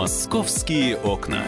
Московские 0.00 0.96
окна. 0.96 1.44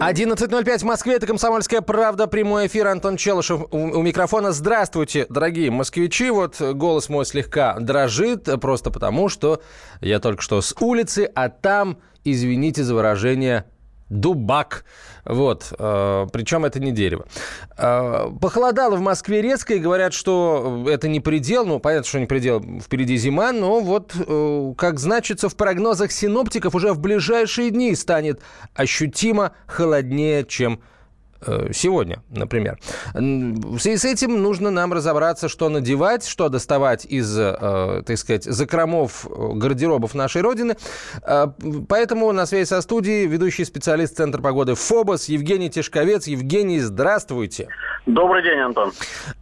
11.05 0.00 0.78
в 0.78 0.82
Москве. 0.82 1.14
Это 1.14 1.28
«Комсомольская 1.28 1.80
правда». 1.80 2.26
Прямой 2.26 2.66
эфир. 2.66 2.88
Антон 2.88 3.16
Челышев 3.16 3.62
у, 3.70 3.76
у 3.76 4.02
микрофона. 4.02 4.50
Здравствуйте, 4.50 5.26
дорогие 5.28 5.70
москвичи. 5.70 6.30
Вот 6.30 6.60
голос 6.60 7.08
мой 7.08 7.24
слегка 7.24 7.78
дрожит, 7.78 8.48
просто 8.60 8.90
потому, 8.90 9.28
что 9.28 9.62
я 10.00 10.18
только 10.18 10.42
что 10.42 10.60
с 10.60 10.74
улицы, 10.80 11.30
а 11.36 11.50
там, 11.50 11.98
извините 12.24 12.82
за 12.82 12.96
выражение, 12.96 13.66
дубак. 14.08 14.84
Вот. 15.24 15.72
Э, 15.78 16.26
причем 16.32 16.64
это 16.64 16.80
не 16.80 16.92
дерево. 16.92 17.26
Э, 17.76 18.30
похолодало 18.40 18.96
в 18.96 19.00
Москве 19.00 19.42
резко, 19.42 19.74
и 19.74 19.78
говорят, 19.78 20.14
что 20.14 20.84
это 20.88 21.08
не 21.08 21.20
предел. 21.20 21.66
Ну, 21.66 21.78
понятно, 21.78 22.08
что 22.08 22.20
не 22.20 22.26
предел, 22.26 22.62
впереди 22.80 23.16
зима, 23.16 23.52
но 23.52 23.80
вот, 23.80 24.14
э, 24.16 24.74
как 24.76 24.98
значится 24.98 25.48
в 25.48 25.56
прогнозах 25.56 26.12
синоптиков, 26.12 26.74
уже 26.74 26.92
в 26.92 27.00
ближайшие 27.00 27.70
дни 27.70 27.94
станет 27.94 28.40
ощутимо 28.74 29.52
холоднее, 29.66 30.44
чем 30.44 30.80
сегодня, 31.72 32.22
например. 32.30 32.78
В 33.14 33.78
связи 33.78 33.96
с 33.96 34.04
этим 34.04 34.42
нужно 34.42 34.70
нам 34.70 34.92
разобраться, 34.92 35.48
что 35.48 35.68
надевать, 35.68 36.26
что 36.26 36.48
доставать 36.48 37.04
из, 37.04 37.38
э, 37.38 38.02
так 38.06 38.18
сказать, 38.18 38.44
закромов 38.44 39.26
э, 39.26 39.52
гардеробов 39.54 40.14
нашей 40.14 40.42
Родины. 40.42 40.76
Поэтому 41.88 42.32
на 42.32 42.46
связи 42.46 42.68
со 42.68 42.80
студией 42.80 43.26
ведущий 43.26 43.64
специалист 43.64 44.16
Центра 44.16 44.40
погоды 44.40 44.74
ФОБОС 44.74 45.28
Евгений 45.28 45.70
Тишковец. 45.70 46.26
Евгений, 46.26 46.80
здравствуйте. 46.80 47.68
Добрый 48.06 48.42
день, 48.42 48.58
Антон. 48.58 48.92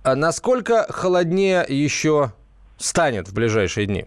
Насколько 0.05 0.87
холоднее 0.89 1.65
еще 1.69 2.33
станет 2.79 3.29
в 3.29 3.35
ближайшие 3.35 3.87
дни? 3.87 4.07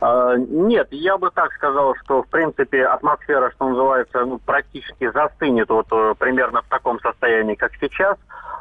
А, 0.00 0.34
нет, 0.36 0.88
я 0.92 1.18
бы 1.18 1.30
так 1.30 1.52
сказал, 1.52 1.94
что 2.02 2.22
в 2.22 2.28
принципе 2.28 2.86
атмосфера, 2.86 3.50
что 3.50 3.68
называется, 3.68 4.24
ну, 4.24 4.38
практически 4.38 5.10
застынет 5.10 5.68
вот 5.68 5.86
э, 5.92 6.14
примерно 6.18 6.62
в 6.62 6.68
таком 6.68 6.98
состоянии, 7.00 7.54
как 7.54 7.72
сейчас. 7.78 8.16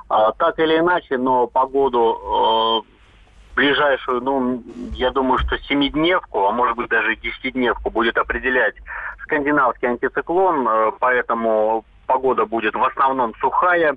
А, 0.10 0.34
так 0.34 0.60
или 0.60 0.78
иначе, 0.78 1.18
но 1.18 1.48
погоду 1.48 2.84
э, 2.86 3.56
ближайшую, 3.56 4.22
ну, 4.22 4.64
я 4.94 5.12
думаю, 5.12 5.38
что 5.40 5.58
семидневку, 5.60 6.46
а 6.46 6.52
может 6.52 6.76
быть 6.76 6.90
даже 6.90 7.16
десятидневку 7.16 7.90
будет 7.90 8.18
определять 8.18 8.76
скандинавский 9.24 9.88
антициклон, 9.88 10.68
э, 10.68 10.92
поэтому 11.00 11.86
погода 12.06 12.46
будет 12.46 12.76
в 12.76 12.84
основном 12.84 13.34
сухая, 13.40 13.96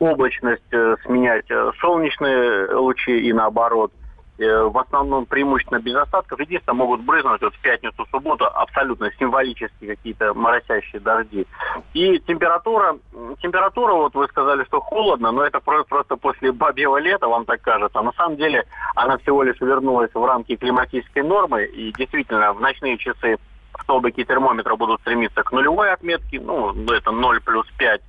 облачность 0.00 0.68
сменять 1.04 1.46
солнечные 1.80 2.74
лучи 2.74 3.16
и 3.20 3.32
наоборот– 3.32 3.92
в 4.44 4.78
основном 4.78 5.26
преимущественно 5.26 5.80
без 5.80 5.96
осадков. 5.96 6.38
Единственное, 6.40 6.76
могут 6.76 7.00
брызнуть 7.00 7.40
вот 7.42 7.54
в 7.54 7.60
пятницу, 7.60 8.06
субботу 8.10 8.46
абсолютно 8.46 9.10
символические 9.18 9.96
какие-то 9.96 10.34
моросящие 10.34 11.00
дожди. 11.00 11.46
И 11.94 12.18
температура, 12.20 12.98
температура, 13.40 13.94
вот 13.94 14.14
вы 14.14 14.26
сказали, 14.28 14.64
что 14.64 14.80
холодно, 14.80 15.32
но 15.32 15.42
это 15.44 15.60
просто, 15.60 16.16
после 16.16 16.52
бабьего 16.52 16.98
лета, 16.98 17.26
вам 17.26 17.44
так 17.44 17.60
кажется. 17.62 17.98
А 17.98 18.02
на 18.02 18.12
самом 18.12 18.36
деле 18.36 18.64
она 18.94 19.18
всего 19.18 19.42
лишь 19.42 19.60
вернулась 19.60 20.10
в 20.14 20.24
рамки 20.24 20.56
климатической 20.56 21.22
нормы, 21.22 21.64
и 21.64 21.92
действительно 21.92 22.52
в 22.52 22.60
ночные 22.60 22.96
часы 22.98 23.38
столбики 23.82 24.24
термометра 24.24 24.76
будут 24.76 25.00
стремиться 25.00 25.42
к 25.42 25.52
нулевой 25.52 25.92
отметке, 25.92 26.40
ну, 26.40 26.72
это 26.92 27.10
0 27.10 27.40
плюс 27.40 27.66
5 27.78 28.00
а, 28.00 28.07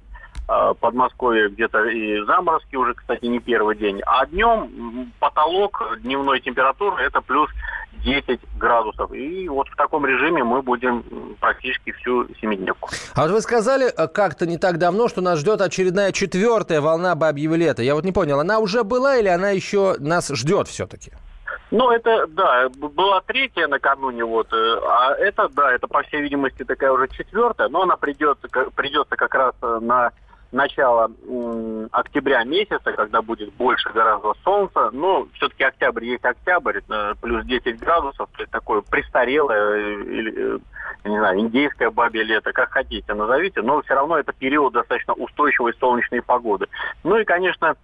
Подмосковье 0.80 1.50
где-то 1.50 1.86
и 1.86 2.24
заморозки 2.26 2.76
уже, 2.76 2.94
кстати, 2.96 3.26
не 3.26 3.40
первый 3.40 3.76
день. 3.76 4.02
А 4.06 4.26
днем 4.26 5.12
потолок 5.20 5.82
дневной 6.02 6.40
температуры 6.40 7.04
это 7.04 7.22
плюс 7.22 7.50
10 8.04 8.40
градусов. 8.58 9.12
И 9.14 9.48
вот 9.50 9.68
в 9.68 9.76
таком 9.76 10.06
режиме 10.06 10.44
мы 10.44 10.62
будем 10.62 11.04
практически 11.40 11.92
всю 11.94 12.28
семидневку. 12.42 12.90
А 13.16 13.24
вот 13.24 13.32
вы 13.32 13.42
сказали 13.42 13.88
э, 13.88 14.08
как-то 14.08 14.46
не 14.46 14.58
так 14.58 14.78
давно, 14.78 15.08
что 15.08 15.22
нас 15.22 15.40
ждет 15.40 15.62
очередная 15.62 16.12
четвертая 16.12 16.82
волна 16.82 17.16
бабьего 17.16 17.56
лета. 17.56 17.84
Я 17.84 17.96
вот 17.96 18.04
не 18.04 18.12
понял, 18.12 18.40
она 18.40 18.60
уже 18.60 18.84
была 18.84 19.18
или 19.18 19.28
она 19.28 19.50
еще 19.50 19.96
нас 20.00 20.30
ждет 20.30 20.68
все-таки? 20.68 21.12
Ну, 21.72 21.92
это, 21.92 22.26
да, 22.28 22.68
была 22.70 23.22
третья 23.22 23.68
накануне, 23.68 24.26
вот, 24.26 24.52
э, 24.52 24.80
а 24.88 25.14
это, 25.14 25.50
да, 25.50 25.72
это, 25.72 25.88
по 25.88 26.02
всей 26.02 26.22
видимости, 26.22 26.64
такая 26.64 26.92
уже 26.92 27.08
четвертая, 27.10 27.70
но 27.70 27.84
она 27.84 27.96
придется, 27.96 28.48
придется 28.76 29.16
как 29.16 29.36
раз 29.36 29.54
э, 29.62 29.80
на 29.80 30.12
начала 30.52 31.12
октября 31.92 32.44
месяца, 32.44 32.92
когда 32.94 33.22
будет 33.22 33.54
больше 33.54 33.90
гораздо 33.92 34.34
солнца. 34.44 34.90
Ну, 34.92 35.28
все-таки 35.34 35.64
октябрь 35.64 36.06
есть 36.06 36.26
октябрь, 36.26 36.80
плюс 37.22 37.46
10 37.46 37.80
градусов, 37.80 38.30
то 38.36 38.42
есть 38.42 38.52
такое 38.52 38.82
престарелое, 38.82 39.60
э, 39.60 40.02
или, 40.04 40.56
э, 40.56 40.60
не 41.06 41.18
знаю, 41.18 41.40
индейское 41.40 41.92
бабье 41.92 42.24
лето, 42.24 42.52
как 42.52 42.72
хотите 42.72 43.14
назовите, 43.14 43.62
но 43.62 43.82
все 43.82 43.94
равно 43.94 44.18
это 44.18 44.34
период 44.34 44.74
достаточно 44.74 45.14
устойчивой 45.14 45.74
солнечной 45.80 46.22
погоды. 46.22 46.68
Ну 47.04 47.18
и, 47.18 47.26
конечно, 47.26 47.76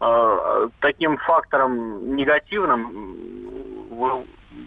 э, 0.00 0.68
таким 0.80 1.16
фактором 1.18 2.16
негативным 2.16 3.10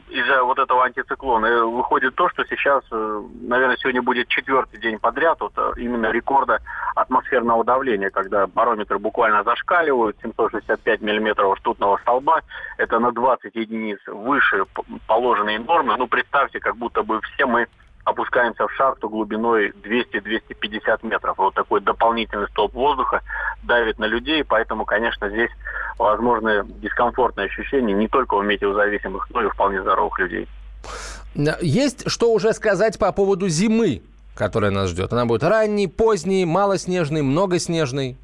из-за 0.09 0.43
вот 0.43 0.59
этого 0.59 0.85
антициклона 0.85 1.65
выходит 1.65 2.15
то, 2.15 2.29
что 2.29 2.45
сейчас, 2.45 2.83
э, 2.91 3.21
наверное, 3.41 3.77
сегодня 3.77 4.01
будет 4.01 4.27
четвертый 4.29 4.79
день 4.79 4.97
подряд 4.99 5.41
вот 5.41 5.53
э, 5.57 5.71
именно 5.77 6.11
рекорда 6.11 6.59
атмосферного 6.95 7.63
давления, 7.63 8.09
когда 8.09 8.47
барометры 8.47 8.99
буквально 8.99 9.43
зашкаливают, 9.43 10.17
765 10.21 11.01
миллиметров 11.01 11.57
ртутного 11.57 11.97
столба, 11.97 12.41
это 12.77 12.99
на 12.99 13.11
20 13.11 13.55
единиц 13.55 13.99
выше 14.07 14.65
положенной 15.07 15.57
нормы. 15.57 15.95
Ну, 15.97 16.07
представьте, 16.07 16.59
как 16.59 16.77
будто 16.77 17.03
бы 17.03 17.19
все 17.21 17.45
мы 17.45 17.67
опускаемся 18.03 18.67
в 18.67 18.71
шахту 18.73 19.09
глубиной 19.09 19.73
200-250 19.83 20.99
метров. 21.03 21.37
Вот 21.37 21.53
такой 21.53 21.81
дополнительный 21.81 22.47
столб 22.49 22.73
воздуха 22.73 23.21
давит 23.63 23.99
на 23.99 24.05
людей, 24.05 24.43
поэтому, 24.43 24.85
конечно, 24.85 25.29
здесь 25.29 25.51
возможны 25.97 26.63
дискомфортные 26.81 27.45
ощущения 27.45 27.93
не 27.93 28.07
только 28.07 28.35
у 28.35 28.41
метеозависимых, 28.41 29.27
но 29.31 29.43
и 29.43 29.49
вполне 29.49 29.81
здоровых 29.81 30.19
людей. 30.19 30.47
Есть 31.61 32.09
что 32.09 32.31
уже 32.31 32.53
сказать 32.53 32.99
по 32.99 33.11
поводу 33.11 33.47
зимы, 33.47 34.01
которая 34.35 34.71
нас 34.71 34.89
ждет? 34.89 35.13
Она 35.13 35.25
будет 35.25 35.43
ранней, 35.43 35.87
поздней, 35.87 36.45
малоснежной, 36.45 37.21
многоснежной? 37.21 38.17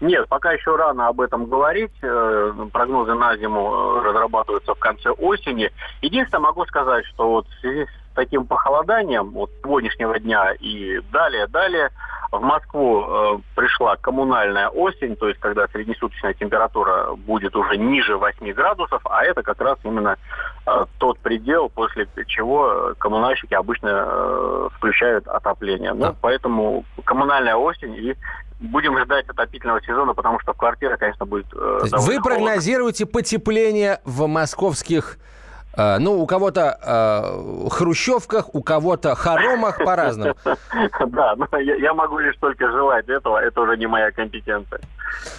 Нет, 0.00 0.28
пока 0.28 0.52
еще 0.52 0.76
рано 0.76 1.08
об 1.08 1.20
этом 1.20 1.46
говорить. 1.46 1.92
Э, 2.02 2.52
прогнозы 2.70 3.14
на 3.14 3.36
зиму 3.38 3.72
э, 3.72 4.02
разрабатываются 4.04 4.74
в 4.74 4.78
конце 4.78 5.10
осени. 5.10 5.70
Единственное, 6.02 6.42
могу 6.42 6.66
сказать, 6.66 7.06
что 7.06 7.30
вот 7.30 7.46
в 7.48 7.60
связи 7.60 7.86
с 7.86 8.05
таким 8.16 8.46
похолоданием 8.46 9.30
вот 9.30 9.50
сегодняшнего 9.62 10.18
дня 10.18 10.52
и 10.58 11.00
далее, 11.12 11.46
далее, 11.46 11.90
в 12.32 12.40
Москву 12.40 13.04
э, 13.04 13.38
пришла 13.54 13.96
коммунальная 13.96 14.68
осень, 14.68 15.14
то 15.16 15.28
есть 15.28 15.38
когда 15.38 15.68
среднесуточная 15.68 16.34
температура 16.34 17.14
будет 17.14 17.54
уже 17.54 17.76
ниже 17.76 18.16
8 18.16 18.52
градусов, 18.52 19.00
а 19.04 19.24
это 19.24 19.42
как 19.42 19.60
раз 19.60 19.78
именно 19.84 20.16
э, 20.66 20.86
тот 20.98 21.18
предел, 21.20 21.68
после 21.68 22.08
чего 22.26 22.94
коммунальщики 22.98 23.54
обычно 23.54 23.88
э, 23.88 24.68
включают 24.76 25.28
отопление. 25.28 25.92
Ну, 25.92 26.00
да. 26.00 26.14
поэтому 26.20 26.84
коммунальная 27.04 27.54
осень 27.54 27.94
и 27.94 28.16
будем 28.58 28.98
ждать 29.04 29.28
отопительного 29.28 29.82
сезона, 29.82 30.14
потому 30.14 30.40
что 30.40 30.52
в 30.52 30.56
квартире, 30.56 30.96
конечно, 30.96 31.26
будет 31.26 31.46
э, 31.54 31.78
Вы 31.92 32.20
прогнозируете 32.20 33.06
потепление 33.06 34.00
в 34.04 34.26
московских 34.26 35.18
ну, 35.76 36.20
у 36.20 36.26
кого-то 36.26 36.78
э, 36.82 37.68
хрущевках, 37.68 38.54
у 38.54 38.62
кого-то 38.62 39.14
хоромах 39.14 39.78
по-разному. 39.84 40.34
Да, 41.06 41.34
но 41.36 41.58
я 41.58 41.94
могу 41.94 42.18
лишь 42.18 42.36
только 42.40 42.70
желать 42.70 43.08
этого, 43.08 43.38
это 43.38 43.60
уже 43.60 43.76
не 43.76 43.86
моя 43.86 44.10
компетенция. 44.10 44.80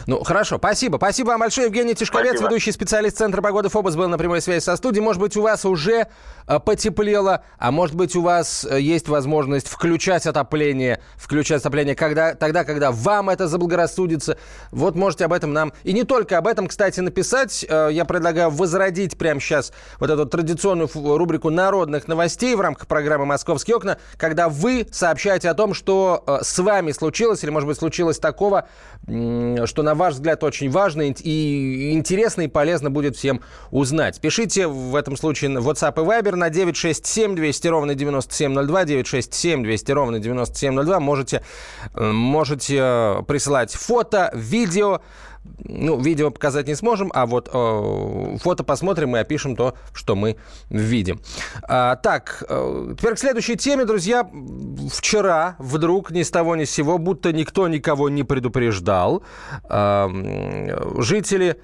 Ну, 0.05 0.23
хорошо, 0.23 0.57
спасибо. 0.57 0.97
Спасибо 0.97 1.29
вам 1.29 1.41
большое. 1.41 1.67
Евгений 1.67 1.95
Тишковец, 1.95 2.41
ведущий 2.41 2.71
специалист 2.71 3.17
Центра 3.17 3.41
погоды 3.41 3.69
ФОБОС, 3.69 3.95
был 3.95 4.07
на 4.07 4.17
прямой 4.17 4.41
связи 4.41 4.63
со 4.63 4.75
студией. 4.75 5.03
Может 5.03 5.21
быть, 5.21 5.35
у 5.38 5.41
вас 5.41 5.65
уже 5.65 6.07
э, 6.47 6.59
потеплело, 6.59 7.44
а 7.57 7.71
может 7.71 7.95
быть, 7.95 8.15
у 8.15 8.21
вас 8.21 8.65
э, 8.65 8.79
есть 8.79 9.07
возможность 9.07 9.67
включать 9.67 10.25
отопление, 10.25 11.01
включать 11.17 11.62
отопление 11.62 11.95
когда, 11.95 12.35
тогда, 12.35 12.63
когда 12.63 12.91
вам 12.91 13.29
это 13.29 13.47
заблагорассудится. 13.47 14.38
Вот 14.71 14.95
можете 14.95 15.25
об 15.25 15.33
этом 15.33 15.53
нам, 15.53 15.73
и 15.83 15.94
не 15.94 16.03
только 16.03 16.38
об 16.38 16.47
этом, 16.47 16.67
кстати, 16.67 17.00
написать. 17.00 17.65
Э, 17.67 17.89
я 17.91 18.06
предлагаю 18.06 18.50
возродить 18.50 19.17
прямо 19.17 19.39
сейчас 19.39 19.73
вот 20.00 20.09
эту 20.09 20.25
традиционную 20.27 20.89
рубрику 20.94 21.50
народных 21.50 22.07
новостей 22.07 22.56
в 22.56 22.62
рамках 22.62 22.88
программы 22.88 23.25
«Московские 23.25 23.77
окна», 23.77 23.97
когда 24.18 24.50
вы 24.50 24.88
сообщаете 24.91 25.50
о 25.50 25.53
том, 25.53 25.74
что 25.74 26.24
с 26.41 26.59
вами 26.59 26.91
случилось 26.91 27.44
или, 27.44 27.51
может 27.51 27.68
быть, 27.68 27.77
случилось 27.77 28.19
такого, 28.19 28.68
что, 29.06 29.83
на 29.83 29.95
ваш 29.95 30.15
взгляд, 30.15 30.44
очень 30.44 30.69
важно 30.69 31.03
и 31.03 31.91
интересно 31.94 32.41
и 32.41 32.47
полезно 32.47 32.89
будет 32.89 33.15
всем 33.15 33.41
узнать. 33.71 34.19
Пишите 34.21 34.68
в 34.68 34.95
этом 34.95 35.18
случае 35.18 35.59
в 35.59 35.69
WhatsApp 35.69 35.94
и 36.01 36.06
Viber 36.06 36.35
на 36.35 36.50
967 36.50 37.35
200 37.35 37.68
ровно 37.68 37.95
9702, 37.95 38.85
967 38.85 39.63
200 39.63 39.91
ровно 39.91 40.19
9702. 40.19 41.00
Можете, 41.00 41.44
э, 41.94 42.12
можете 42.12 43.24
присылать 43.27 43.74
фото, 43.74 44.31
видео, 44.33 45.01
ну, 45.67 45.99
видео 45.99 46.31
показать 46.31 46.67
не 46.67 46.75
сможем, 46.75 47.11
а 47.13 47.25
вот 47.25 47.49
э, 47.51 48.38
фото 48.41 48.63
посмотрим 48.63 49.15
и 49.15 49.19
опишем 49.19 49.55
то, 49.55 49.75
что 49.94 50.15
мы 50.15 50.38
видим. 50.69 51.19
А, 51.63 51.95
так, 51.95 52.44
э, 52.47 52.95
теперь 52.97 53.15
к 53.15 53.19
следующей 53.19 53.55
теме, 53.55 53.85
друзья. 53.85 54.29
Вчера 54.91 55.55
вдруг 55.59 56.11
ни 56.11 56.23
с 56.23 56.31
того 56.31 56.55
ни 56.55 56.63
с 56.63 56.71
сего, 56.71 56.97
будто 56.97 57.33
никто 57.33 57.67
никого 57.67 58.09
не 58.09 58.23
предупреждал, 58.23 59.23
э, 59.69 60.91
жители 60.99 61.61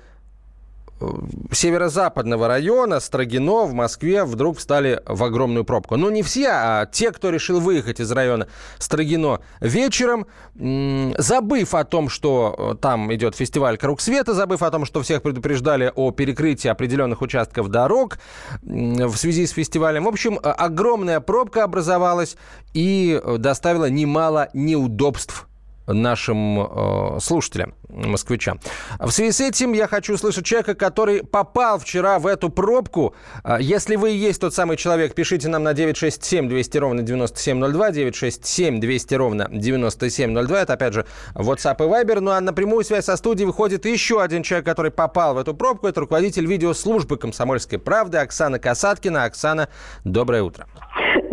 северо-западного 1.51 2.47
района, 2.47 2.99
Строгино, 2.99 3.65
в 3.65 3.73
Москве, 3.73 4.23
вдруг 4.23 4.57
встали 4.57 5.01
в 5.05 5.23
огромную 5.23 5.65
пробку. 5.65 5.97
Но 5.97 6.09
не 6.09 6.23
все, 6.23 6.49
а 6.49 6.85
те, 6.85 7.11
кто 7.11 7.29
решил 7.29 7.59
выехать 7.59 7.99
из 7.99 8.11
района 8.11 8.47
Строгино 8.79 9.39
вечером, 9.59 10.25
забыв 10.55 11.73
о 11.73 11.83
том, 11.83 12.09
что 12.09 12.73
э, 12.73 12.81
там 12.81 13.13
идет 13.13 13.35
фестиваль 13.35 13.77
«Круг 13.77 14.01
света», 14.01 14.33
забыв 14.33 14.61
о 14.61 14.71
том, 14.71 14.85
что 14.85 15.01
всех 15.01 15.21
предупреждали 15.21 15.91
о 15.95 16.11
перекрытии 16.11 16.67
определенных 16.67 17.21
участков 17.21 17.69
дорог 17.69 18.17
в 18.61 19.15
связи 19.15 19.45
с 19.45 19.51
фестивалем. 19.51 20.05
В 20.05 20.07
общем, 20.07 20.39
огромная 20.41 21.19
пробка 21.19 21.63
образовалась 21.63 22.37
и 22.73 23.19
э, 23.23 23.37
доставила 23.37 23.89
немало 23.89 24.49
неудобств 24.53 25.47
нашим 25.87 26.61
э, 26.61 27.19
слушателям, 27.19 27.75
москвичам. 27.89 28.59
В 28.99 29.11
связи 29.11 29.31
с 29.31 29.41
этим 29.41 29.73
я 29.73 29.87
хочу 29.87 30.13
услышать 30.13 30.45
человека, 30.45 30.75
который 30.75 31.23
попал 31.23 31.79
вчера 31.79 32.19
в 32.19 32.27
эту 32.27 32.49
пробку. 32.49 33.15
Э, 33.43 33.57
если 33.59 33.95
вы 33.95 34.13
и 34.13 34.17
есть 34.17 34.41
тот 34.41 34.53
самый 34.53 34.77
человек, 34.77 35.13
пишите 35.15 35.49
нам 35.49 35.63
на 35.63 35.73
967 35.73 36.47
200 36.47 36.77
ровно 36.77 37.01
9702, 37.01 37.91
967 37.91 38.79
200 38.79 39.15
ровно 39.15 39.47
9702. 39.51 40.61
Это, 40.61 40.73
опять 40.73 40.93
же, 40.93 41.05
WhatsApp 41.35 41.75
и 41.79 41.89
Viber. 41.89 42.19
Ну 42.19 42.31
а 42.31 42.41
на 42.41 42.53
прямую 42.53 42.83
связь 42.83 43.05
со 43.05 43.17
студией 43.17 43.47
выходит 43.47 43.85
еще 43.85 44.21
один 44.21 44.43
человек, 44.43 44.65
который 44.65 44.91
попал 44.91 45.35
в 45.35 45.37
эту 45.37 45.53
пробку. 45.53 45.87
Это 45.87 45.99
руководитель 45.99 46.45
видеослужбы 46.45 47.17
«Комсомольской 47.17 47.79
правды» 47.79 48.17
Оксана 48.17 48.59
Касаткина. 48.59 49.25
Оксана, 49.25 49.69
доброе 50.03 50.43
утро. 50.43 50.67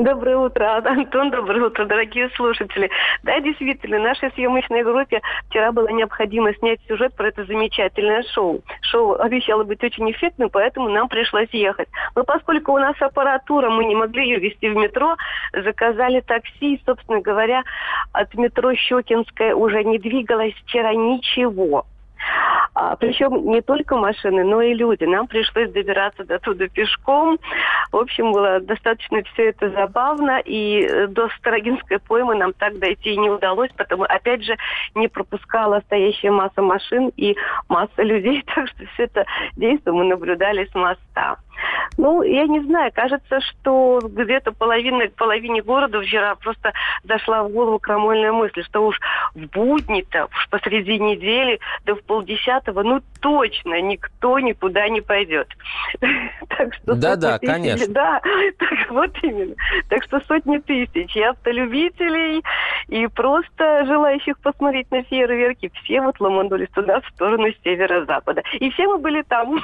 Доброе 0.00 0.38
утро, 0.38 0.78
Антон, 0.78 1.30
доброе 1.30 1.66
утро, 1.66 1.84
дорогие 1.84 2.30
слушатели. 2.30 2.88
Да, 3.22 3.38
действительно, 3.40 3.98
нашей 3.98 4.30
съемочной 4.32 4.82
группе 4.82 5.20
вчера 5.50 5.72
было 5.72 5.88
необходимо 5.88 6.54
снять 6.54 6.80
сюжет 6.88 7.14
про 7.14 7.28
это 7.28 7.44
замечательное 7.44 8.22
шоу. 8.32 8.62
Шоу 8.80 9.20
обещало 9.20 9.62
быть 9.64 9.84
очень 9.84 10.10
эффектным, 10.10 10.48
поэтому 10.48 10.88
нам 10.88 11.06
пришлось 11.10 11.50
ехать. 11.52 11.88
Но 12.16 12.24
поскольку 12.24 12.72
у 12.72 12.78
нас 12.78 12.96
аппаратура, 12.98 13.68
мы 13.68 13.84
не 13.84 13.94
могли 13.94 14.24
ее 14.24 14.38
вести 14.38 14.70
в 14.70 14.74
метро, 14.74 15.16
заказали 15.52 16.20
такси, 16.20 16.76
и, 16.76 16.82
собственно 16.86 17.20
говоря, 17.20 17.62
от 18.12 18.32
метро 18.32 18.72
Щекинская 18.74 19.54
уже 19.54 19.84
не 19.84 19.98
двигалось 19.98 20.54
вчера 20.64 20.94
ничего. 20.94 21.84
А, 22.74 22.96
причем 22.96 23.44
не 23.50 23.62
только 23.62 23.96
машины, 23.96 24.44
но 24.44 24.62
и 24.62 24.74
люди. 24.74 25.04
Нам 25.04 25.26
пришлось 25.26 25.70
добираться 25.70 26.24
до 26.24 26.38
туда 26.38 26.68
пешком. 26.68 27.38
В 27.92 27.96
общем, 27.96 28.32
было 28.32 28.60
достаточно 28.60 29.22
все 29.32 29.48
это 29.48 29.70
забавно. 29.70 30.40
И 30.44 30.82
э, 30.82 31.06
до 31.08 31.28
Старогинской 31.38 31.98
поймы 31.98 32.36
нам 32.36 32.52
так 32.52 32.78
дойти 32.78 33.16
не 33.16 33.30
удалось, 33.30 33.70
потому, 33.76 34.04
опять 34.04 34.44
же, 34.44 34.56
не 34.94 35.08
пропускала 35.08 35.80
стоящая 35.86 36.30
масса 36.30 36.62
машин 36.62 37.10
и 37.16 37.36
масса 37.68 38.02
людей. 38.02 38.44
Так 38.60 38.68
что 38.68 38.84
все 38.94 39.04
это 39.04 39.24
действие 39.56 39.94
мы 39.94 40.04
наблюдали 40.04 40.66
с 40.66 40.74
моста. 40.74 41.36
Ну, 41.96 42.22
я 42.22 42.46
не 42.46 42.60
знаю, 42.60 42.90
кажется, 42.94 43.40
что 43.40 44.00
где-то 44.02 44.52
половина, 44.52 45.08
половине 45.16 45.62
города 45.62 46.00
вчера 46.00 46.34
просто 46.36 46.72
зашла 47.04 47.42
в 47.42 47.50
голову 47.50 47.78
крамольная 47.78 48.32
мысль, 48.32 48.62
что 48.64 48.86
уж 48.86 48.98
в 49.34 49.46
будни-то, 49.46 50.26
уж 50.26 50.48
посреди 50.50 50.98
недели, 50.98 51.60
да 51.84 51.94
в 51.94 52.02
полдесятого, 52.02 52.69
ну 52.72 53.00
точно 53.20 53.80
никто 53.80 54.38
никуда 54.38 54.88
не 54.88 55.00
пойдет. 55.00 55.48
Так 56.48 56.74
что 56.74 56.94
да-да, 56.94 57.38
конечно. 57.38 57.86
Да, 57.94 58.20
так 58.58 58.90
вот 58.90 59.10
именно. 59.22 59.54
Так 59.88 60.04
что 60.04 60.20
сотни 60.26 60.58
тысяч 60.58 61.16
и 61.16 61.22
автолюбителей, 61.22 62.42
и 62.88 63.06
просто 63.06 63.84
желающих 63.86 64.38
посмотреть 64.40 64.90
на 64.90 65.02
фейерверки, 65.04 65.70
все 65.82 66.02
вот 66.02 66.20
ломанулись 66.20 66.68
туда, 66.74 67.00
в 67.00 67.06
сторону 67.14 67.48
северо-запада. 67.64 68.42
И 68.58 68.70
все 68.70 68.86
мы 68.88 68.98
были 68.98 69.22
там. 69.22 69.60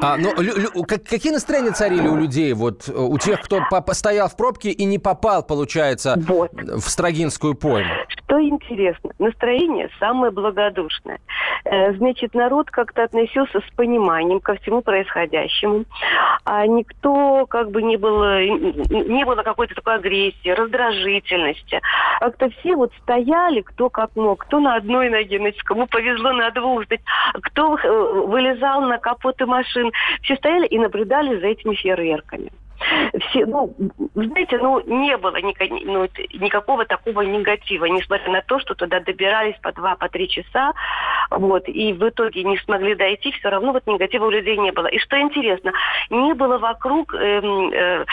А, 0.00 0.16
но 0.16 0.32
лю, 0.40 0.52
лю, 0.56 0.84
как, 0.84 1.04
какие 1.04 1.32
настроения 1.32 1.72
царили 1.72 2.08
у 2.08 2.16
людей, 2.16 2.52
вот 2.52 2.88
у 2.88 3.16
тех, 3.18 3.40
кто 3.42 3.60
постоял 3.86 4.28
в 4.28 4.36
пробке 4.36 4.70
и 4.70 4.84
не 4.84 4.98
попал, 4.98 5.42
получается, 5.42 6.14
вот. 6.26 6.52
в 6.52 6.88
Строгинскую 6.88 7.54
пойму? 7.54 7.90
Что 8.08 8.40
интересно, 8.40 9.10
настроение 9.18 9.88
самое 9.98 10.32
благодушное. 10.32 11.20
Э, 11.64 11.92
значит, 11.94 12.34
народ 12.34 12.70
как-то 12.70 13.04
относился 13.04 13.60
с 13.60 13.74
пониманием 13.76 14.40
ко 14.40 14.54
всему 14.56 14.82
происходящему. 14.82 15.84
А 16.44 16.66
никто 16.66 17.46
как 17.46 17.70
бы 17.70 17.82
не 17.82 17.96
было, 17.96 18.44
не 18.44 19.24
было 19.24 19.42
какой-то 19.42 19.74
такой 19.74 19.96
агрессии, 19.96 20.48
раздражительности. 20.48 21.80
Как-то 22.20 22.50
все 22.50 22.76
вот 22.76 22.92
стояли, 23.02 23.62
кто 23.62 23.88
как 23.88 24.14
мог, 24.16 24.44
кто 24.44 24.60
на 24.60 24.76
одной 24.76 25.08
ноге, 25.08 25.38
значит, 25.38 25.62
кому 25.62 25.86
повезло 25.86 26.32
на 26.32 26.50
двух, 26.50 26.84
кто 27.42 27.76
э, 27.76 28.26
вылезал 28.26 28.82
на 28.82 28.98
капоты 28.98 29.46
машин. 29.74 29.92
Все 30.22 30.36
стояли 30.36 30.66
и 30.66 30.78
наблюдали 30.78 31.38
за 31.40 31.46
этими 31.46 31.74
фейерверками 31.74 32.50
все, 33.28 33.46
ну, 33.46 33.74
знаете, 34.14 34.58
ну, 34.58 34.80
не 34.86 35.16
было 35.16 35.36
ни, 35.36 35.54
ну, 35.84 36.08
никакого 36.34 36.84
такого 36.84 37.22
негатива, 37.22 37.86
несмотря 37.86 38.30
на 38.30 38.42
то, 38.42 38.58
что 38.58 38.74
туда 38.74 39.00
добирались 39.00 39.56
по 39.62 39.72
два, 39.72 39.96
по 39.96 40.08
три 40.08 40.28
часа, 40.28 40.72
вот, 41.30 41.68
и 41.68 41.92
в 41.92 42.08
итоге 42.08 42.44
не 42.44 42.58
смогли 42.58 42.94
дойти, 42.94 43.32
все 43.32 43.48
равно 43.48 43.72
вот 43.72 43.86
негатива 43.86 44.26
у 44.26 44.30
людей 44.30 44.56
не 44.56 44.72
было. 44.72 44.86
И 44.86 44.98
что 44.98 45.20
интересно, 45.20 45.72
не 46.10 46.34
было 46.34 46.58
вокруг 46.58 47.14
э, 47.14 47.40
э, 47.40 48.04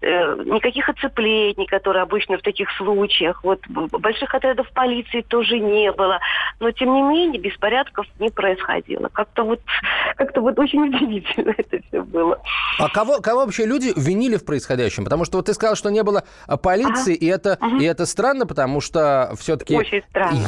э, 0.00 0.36
никаких 0.44 0.88
оцеплений, 0.88 1.66
которые 1.66 2.02
обычно 2.02 2.38
в 2.38 2.42
таких 2.42 2.70
случаях, 2.72 3.42
вот, 3.44 3.60
больших 3.68 4.34
отрядов 4.34 4.70
полиции 4.72 5.22
тоже 5.22 5.58
не 5.58 5.92
было, 5.92 6.20
но, 6.60 6.70
тем 6.70 6.94
не 6.94 7.02
менее, 7.02 7.40
беспорядков 7.40 8.06
не 8.18 8.30
происходило. 8.30 9.08
Как-то 9.12 9.44
вот, 9.44 9.60
как-то 10.16 10.40
вот 10.40 10.58
очень 10.58 10.82
удивительно 10.82 11.54
это 11.56 11.80
все 11.88 12.02
было. 12.02 12.40
А 12.78 12.88
кого, 12.88 13.20
кого 13.20 13.44
вообще 13.44 13.66
люди 13.66 13.92
винили 14.18 14.36
в 14.36 14.44
происходящем? 14.44 15.04
Потому 15.04 15.24
что 15.24 15.38
вот 15.38 15.46
ты 15.46 15.54
сказал, 15.54 15.76
что 15.76 15.90
не 15.90 16.02
было 16.02 16.24
а, 16.46 16.56
полиции, 16.56 17.14
ага. 17.14 17.24
и, 17.24 17.26
это, 17.26 17.58
ага. 17.60 17.76
и 17.78 17.84
это 17.84 18.04
странно, 18.06 18.46
потому 18.46 18.80
что 18.80 19.32
все-таки, 19.38 19.78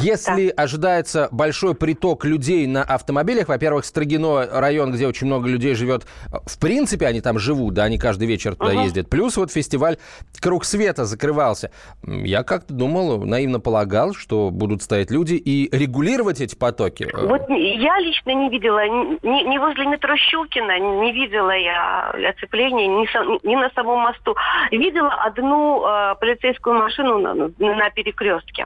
если 0.01 0.49
да. 0.49 0.63
ожидается 0.63 1.29
большой 1.31 1.73
приток 1.73 2.25
людей 2.25 2.67
на 2.67 2.83
автомобилях, 2.83 3.47
во-первых, 3.47 3.85
Строгино 3.85 4.47
район, 4.51 4.91
где 4.91 5.07
очень 5.07 5.27
много 5.27 5.47
людей 5.47 5.73
живет, 5.73 6.05
в 6.45 6.59
принципе, 6.59 7.07
они 7.07 7.21
там 7.21 7.39
живут, 7.39 7.73
да, 7.73 7.83
они 7.83 7.97
каждый 7.97 8.27
вечер 8.27 8.55
туда 8.55 8.71
ага. 8.71 8.83
ездят. 8.83 9.09
Плюс 9.09 9.37
вот 9.37 9.51
фестиваль 9.51 9.97
«Круг 10.39 10.65
света» 10.65 11.05
закрывался. 11.05 11.71
Я 12.05 12.43
как-то 12.43 12.73
думал, 12.73 13.23
наивно 13.25 13.59
полагал, 13.59 14.13
что 14.13 14.49
будут 14.51 14.83
стоять 14.83 15.11
люди 15.11 15.35
и 15.35 15.69
регулировать 15.75 16.41
эти 16.41 16.55
потоки. 16.55 17.07
Вот 17.13 17.49
я 17.49 17.99
лично 17.99 18.31
не 18.31 18.49
видела, 18.49 18.87
ни, 18.87 19.49
ни 19.49 19.57
возле 19.57 19.85
метро 19.85 20.15
Щукина 20.17 20.79
не 20.79 21.13
видела 21.13 21.51
я 21.51 22.13
оцепления, 22.29 22.87
ни, 22.87 23.47
ни 23.47 23.55
на 23.61 23.69
самом 23.71 23.99
мосту. 23.99 24.35
Видела 24.71 25.13
одну 25.13 25.85
э, 25.85 26.15
полицейскую 26.19 26.75
машину 26.75 27.19
на, 27.19 27.33
на 27.57 27.89
перекрестке. 27.89 28.65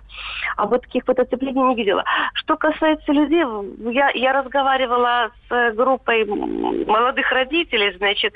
А 0.58 0.66
вот 0.66 0.82
таких 0.82 1.04
вот 1.08 1.20
оцеплений 1.20 1.62
не 1.62 1.76
видела. 1.76 2.04
Что 2.34 2.58
касается 2.58 3.12
людей, 3.12 3.44
я, 3.92 4.10
я 4.12 4.34
разговаривала 4.34 5.32
с 5.50 5.72
группой 5.74 6.26
молодых 6.26 7.32
родителей, 7.32 7.94
значит, 7.98 8.34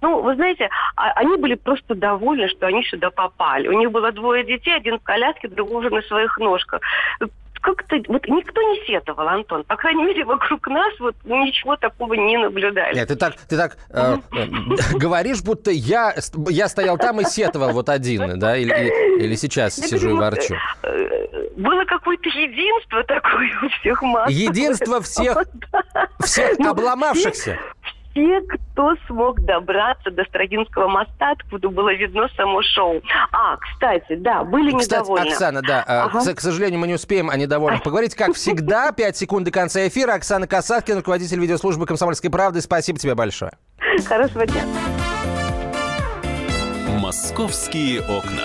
ну, 0.00 0.20
вы 0.20 0.34
знаете, 0.34 0.70
а, 0.96 1.10
они 1.12 1.36
были 1.36 1.54
просто 1.54 1.94
довольны, 1.94 2.48
что 2.48 2.66
они 2.66 2.84
сюда 2.84 3.10
попали. 3.10 3.68
У 3.68 3.72
них 3.72 3.90
было 3.90 4.12
двое 4.12 4.44
детей, 4.44 4.74
один 4.74 4.98
в 4.98 5.02
коляске, 5.02 5.48
другой 5.48 5.78
уже 5.78 5.90
на 5.90 6.02
своих 6.02 6.38
ножках 6.38 6.80
как-то 7.60 7.96
вот 8.08 8.26
никто 8.28 8.62
не 8.62 8.86
сетовал, 8.86 9.28
Антон. 9.28 9.64
По 9.64 9.76
крайней 9.76 10.04
мере, 10.04 10.24
вокруг 10.24 10.66
нас 10.68 10.92
вот 11.00 11.14
ничего 11.24 11.76
такого 11.76 12.14
не 12.14 12.36
наблюдали. 12.36 12.94
Нет, 12.94 13.08
ты 13.08 13.16
так, 13.16 13.34
ты 13.48 13.56
так 13.56 13.76
э, 13.90 14.16
э, 14.32 14.46
говоришь, 14.98 15.42
будто 15.42 15.70
я, 15.70 16.14
я 16.48 16.68
стоял 16.68 16.98
там 16.98 17.20
и 17.20 17.24
сетовал 17.24 17.72
вот 17.72 17.88
один, 17.88 18.38
да, 18.38 18.56
или, 18.56 19.18
или 19.22 19.34
сейчас 19.34 19.76
сижу 19.76 20.10
и 20.10 20.12
ворчу. 20.12 20.54
Э, 20.82 21.48
было 21.56 21.84
какое-то 21.84 22.28
единство 22.28 23.02
такое 23.04 23.50
у 23.62 23.68
всех 23.80 24.02
масс. 24.02 24.30
Единство 24.30 25.00
всех, 25.00 25.38
всех 26.20 26.58
ну, 26.58 26.70
обломавшихся 26.70 27.58
все, 28.18 28.40
кто 28.42 28.96
смог 29.06 29.40
добраться 29.40 30.10
до 30.10 30.24
Строгинского 30.24 30.88
моста, 30.88 31.32
откуда 31.32 31.68
было 31.68 31.94
видно 31.94 32.28
само 32.36 32.62
шоу. 32.62 33.00
А, 33.32 33.56
кстати, 33.56 34.16
да, 34.16 34.44
были 34.44 34.76
кстати, 34.76 35.00
недовольны. 35.00 35.28
Оксана, 35.28 35.62
да, 35.62 35.80
э, 35.80 35.84
ага. 35.86 36.20
к, 36.20 36.34
к 36.36 36.40
сожалению, 36.40 36.80
мы 36.80 36.86
не 36.88 36.94
успеем 36.94 37.30
о 37.30 37.36
недовольных 37.36 37.82
поговорить. 37.82 38.14
Как 38.14 38.34
всегда, 38.34 38.92
5 38.96 39.16
секунд 39.16 39.44
до 39.44 39.50
конца 39.50 39.86
эфира. 39.86 40.14
Оксана 40.14 40.46
Касаткина, 40.46 40.98
руководитель 40.98 41.40
видеослужбы 41.40 41.86
«Комсомольской 41.86 42.30
правды». 42.30 42.60
Спасибо 42.60 42.98
тебе 42.98 43.14
большое. 43.14 43.52
Хорошего 44.06 44.46
дня. 44.46 44.62
«Московские 47.00 48.00
окна». 48.00 48.44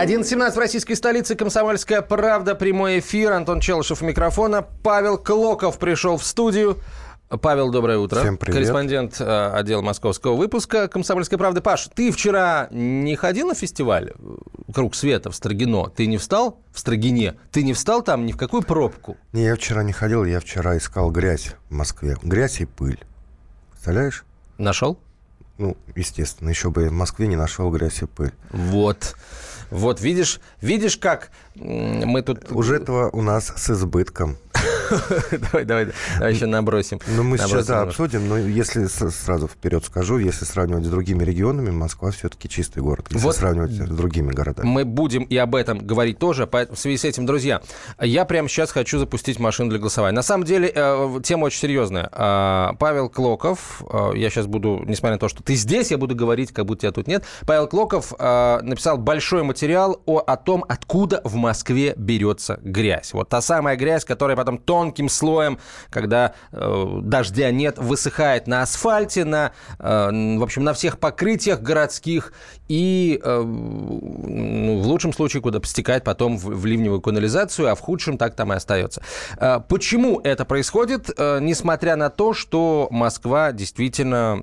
11.17 0.00 0.52
в 0.52 0.58
российской 0.58 0.94
столице. 0.94 1.34
Комсомольская 1.34 2.00
правда. 2.00 2.54
Прямой 2.54 3.00
эфир. 3.00 3.32
Антон 3.32 3.60
Челышев 3.60 4.00
у 4.00 4.06
микрофона. 4.06 4.62
Павел 4.82 5.18
Клоков 5.18 5.78
пришел 5.78 6.16
в 6.16 6.24
студию. 6.24 6.78
Павел, 7.28 7.70
доброе 7.70 7.98
утро. 7.98 8.20
Всем 8.20 8.38
привет. 8.38 8.54
Корреспондент 8.54 9.20
э, 9.20 9.50
отдела 9.52 9.82
московского 9.82 10.36
выпуска 10.36 10.88
«Комсомольской 10.88 11.36
правды». 11.36 11.60
Паш, 11.60 11.90
ты 11.94 12.10
вчера 12.12 12.68
не 12.70 13.14
ходил 13.14 13.48
на 13.48 13.54
фестиваль 13.54 14.14
«Круг 14.72 14.94
света» 14.94 15.30
в 15.30 15.36
Строгино? 15.36 15.90
Ты 15.94 16.06
не 16.06 16.16
встал 16.16 16.58
в 16.72 16.78
Строгине? 16.78 17.34
Ты 17.52 17.62
не 17.62 17.74
встал 17.74 18.02
там 18.02 18.24
ни 18.24 18.32
в 18.32 18.38
какую 18.38 18.62
пробку? 18.62 19.18
Не, 19.34 19.44
я 19.44 19.54
вчера 19.54 19.82
не 19.82 19.92
ходил, 19.92 20.24
я 20.24 20.40
вчера 20.40 20.78
искал 20.78 21.10
грязь 21.10 21.56
в 21.68 21.74
Москве. 21.74 22.16
Грязь 22.22 22.62
и 22.62 22.64
пыль. 22.64 23.04
Представляешь? 23.72 24.24
Нашел? 24.56 24.98
Ну, 25.58 25.76
естественно, 25.94 26.48
еще 26.48 26.70
бы 26.70 26.84
я 26.84 26.88
в 26.88 26.94
Москве 26.94 27.26
не 27.26 27.36
нашел 27.36 27.70
грязь 27.70 28.00
и 28.00 28.06
пыль. 28.06 28.32
Вот. 28.50 29.14
Вот, 29.70 30.00
видишь, 30.00 30.40
видишь, 30.60 30.96
как 30.96 31.30
мы 31.54 32.22
тут... 32.22 32.50
Уже 32.50 32.76
этого 32.76 33.10
у 33.10 33.22
нас 33.22 33.52
с 33.56 33.70
избытком. 33.70 34.36
Давай, 35.52 35.64
давай, 35.64 35.86
давай 36.18 36.34
еще 36.34 36.46
набросим. 36.46 37.00
Ну, 37.06 37.22
мы 37.22 37.38
сейчас 37.38 37.50
Набросим 37.50 37.68
да, 37.68 37.78
немножко. 37.80 38.02
обсудим, 38.02 38.28
но 38.28 38.38
если 38.38 38.86
сразу 38.86 39.48
вперед 39.48 39.84
скажу, 39.84 40.18
если 40.18 40.44
сравнивать 40.44 40.84
с 40.84 40.88
другими 40.88 41.22
регионами, 41.24 41.70
Москва 41.70 42.10
все-таки 42.10 42.48
чистый 42.48 42.82
город, 42.82 43.06
если 43.10 43.24
Вот. 43.24 43.36
сравнивать 43.36 43.72
с 43.72 43.78
другими 43.88 44.32
городами. 44.32 44.66
Мы 44.66 44.84
будем 44.84 45.22
и 45.22 45.36
об 45.36 45.54
этом 45.54 45.78
говорить 45.78 46.18
тоже. 46.18 46.46
Поэтому 46.46 46.76
в 46.76 46.80
связи 46.80 46.96
с 46.98 47.04
этим, 47.04 47.26
друзья, 47.26 47.62
я 48.00 48.24
прямо 48.24 48.48
сейчас 48.48 48.70
хочу 48.72 48.98
запустить 48.98 49.38
машину 49.38 49.70
для 49.70 49.78
голосования. 49.78 50.14
На 50.14 50.22
самом 50.22 50.44
деле, 50.44 50.70
э, 50.74 51.20
тема 51.22 51.44
очень 51.44 51.60
серьезная. 51.60 52.08
А, 52.12 52.74
Павел 52.78 53.08
Клоков, 53.08 53.82
э, 53.90 54.12
я 54.16 54.30
сейчас 54.30 54.46
буду, 54.46 54.82
несмотря 54.86 55.14
на 55.14 55.18
то, 55.20 55.28
что 55.28 55.42
ты 55.42 55.54
здесь, 55.54 55.90
я 55.90 55.98
буду 55.98 56.14
говорить, 56.14 56.52
как 56.52 56.66
будто 56.66 56.82
тебя 56.82 56.92
тут 56.92 57.06
нет. 57.06 57.24
Павел 57.46 57.66
Клоков 57.68 58.12
э, 58.18 58.58
написал 58.62 58.98
большой 58.98 59.42
материал 59.42 60.00
о, 60.06 60.18
о 60.18 60.36
том, 60.36 60.64
откуда 60.68 61.20
в 61.24 61.34
Москве 61.36 61.94
берется 61.96 62.58
грязь. 62.62 63.12
Вот 63.12 63.28
та 63.28 63.40
самая 63.40 63.76
грязь, 63.76 64.04
которая 64.04 64.36
потом 64.36 64.58
тонким 64.80 65.10
слоем, 65.10 65.58
когда 65.90 66.32
э, 66.52 67.00
дождя 67.02 67.50
нет, 67.50 67.76
высыхает 67.76 68.46
на 68.46 68.62
асфальте, 68.62 69.26
на, 69.26 69.52
э, 69.78 70.38
в 70.38 70.42
общем, 70.42 70.64
на 70.64 70.72
всех 70.72 70.98
покрытиях 70.98 71.60
городских 71.60 72.32
и 72.70 73.20
э, 73.22 73.42
ну, 73.42 74.80
в 74.80 74.86
лучшем 74.86 75.12
случае 75.12 75.42
куда 75.42 75.60
стекает 75.64 76.04
потом 76.04 76.38
в, 76.38 76.64
ливневую 76.64 77.00
канализацию, 77.00 77.68
а 77.68 77.74
в 77.74 77.80
худшем 77.80 78.16
так 78.16 78.34
там 78.34 78.52
и 78.52 78.56
остается. 78.56 79.02
Э, 79.38 79.60
Почему 79.68 80.20
это 80.22 80.44
происходит, 80.44 81.10
Э, 81.20 81.38
несмотря 81.40 81.96
на 81.96 82.10
то, 82.10 82.32
что 82.32 82.88
Москва 82.90 83.52
действительно 83.52 84.42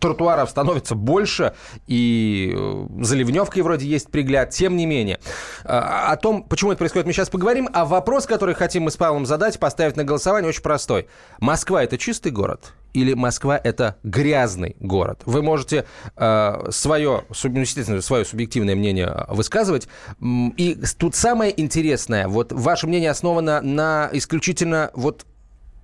тротуаров 0.00 0.50
становится 0.50 0.94
больше 0.94 1.54
и 1.86 2.52
э, 2.56 3.62
вроде 3.62 3.86
есть 3.86 4.10
пригляд, 4.10 4.50
тем 4.50 4.76
не 4.76 4.86
менее. 4.86 5.20
О 5.64 6.16
том, 6.16 6.42
почему 6.42 6.72
это 6.72 6.78
происходит, 6.78 7.06
мы 7.06 7.12
сейчас 7.12 7.28
поговорим, 7.28 7.68
а 7.72 7.84
вопрос, 7.84 8.26
который 8.26 8.54
хотим 8.54 8.84
мы 8.84 8.90
с 8.90 8.96
Павлом 8.96 9.26
задать, 9.26 9.58
поставить 9.58 9.96
на 9.96 10.04
голосование, 10.04 10.48
очень 10.48 10.62
простой. 10.62 11.08
Москва– 11.40 11.82
это 11.84 11.98
чистый 11.98 12.32
город? 12.32 12.72
Или 12.94 13.12
Москва 13.14 13.60
это 13.62 13.96
грязный 14.02 14.76
город? 14.80 15.20
Вы 15.26 15.42
можете 15.42 15.84
э, 16.16 16.70
свое, 16.70 17.24
ну, 17.44 17.60
естественно, 17.60 18.00
свое 18.00 18.24
субъективное 18.24 18.74
мнение 18.76 19.26
высказывать. 19.28 19.88
М, 20.20 20.50
И 20.56 20.74
тут 20.98 21.14
самое 21.14 21.52
интересное, 21.60 22.28
вот 22.28 22.52
ваше 22.52 22.86
мнение 22.86 23.10
основано 23.10 23.60
на 23.60 24.08
исключительно 24.12 24.90
вот 24.94 25.26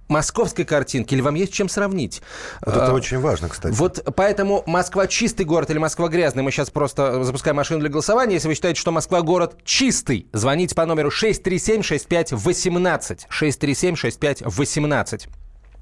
московской 0.08 0.64
картинке, 0.66 1.16
или 1.16 1.22
вам 1.22 1.34
есть 1.34 1.50
чем 1.52 1.68
сравнить? 1.70 2.20
Вот 2.64 2.76
это 2.76 2.86
Э, 2.86 2.92
очень 2.92 3.18
важно, 3.20 3.48
кстати. 3.48 3.72
вот 3.74 4.02
поэтому 4.14 4.62
Москва 4.66 5.06
чистый 5.06 5.44
город 5.46 5.70
или 5.70 5.78
Москва 5.78 6.08
грязный. 6.08 6.42
Мы 6.42 6.50
сейчас 6.50 6.68
просто 6.68 7.24
запускаем 7.24 7.56
машину 7.56 7.80
для 7.80 7.88
голосования. 7.88 8.34
Если 8.34 8.48
вы 8.48 8.54
считаете, 8.54 8.78
что 8.80 8.92
Москва 8.92 9.22
город 9.22 9.56
чистый, 9.64 10.26
звоните 10.34 10.74
по 10.74 10.84
номеру 10.84 11.08
637-6518. 11.10 13.20
637-6518. 13.30 15.28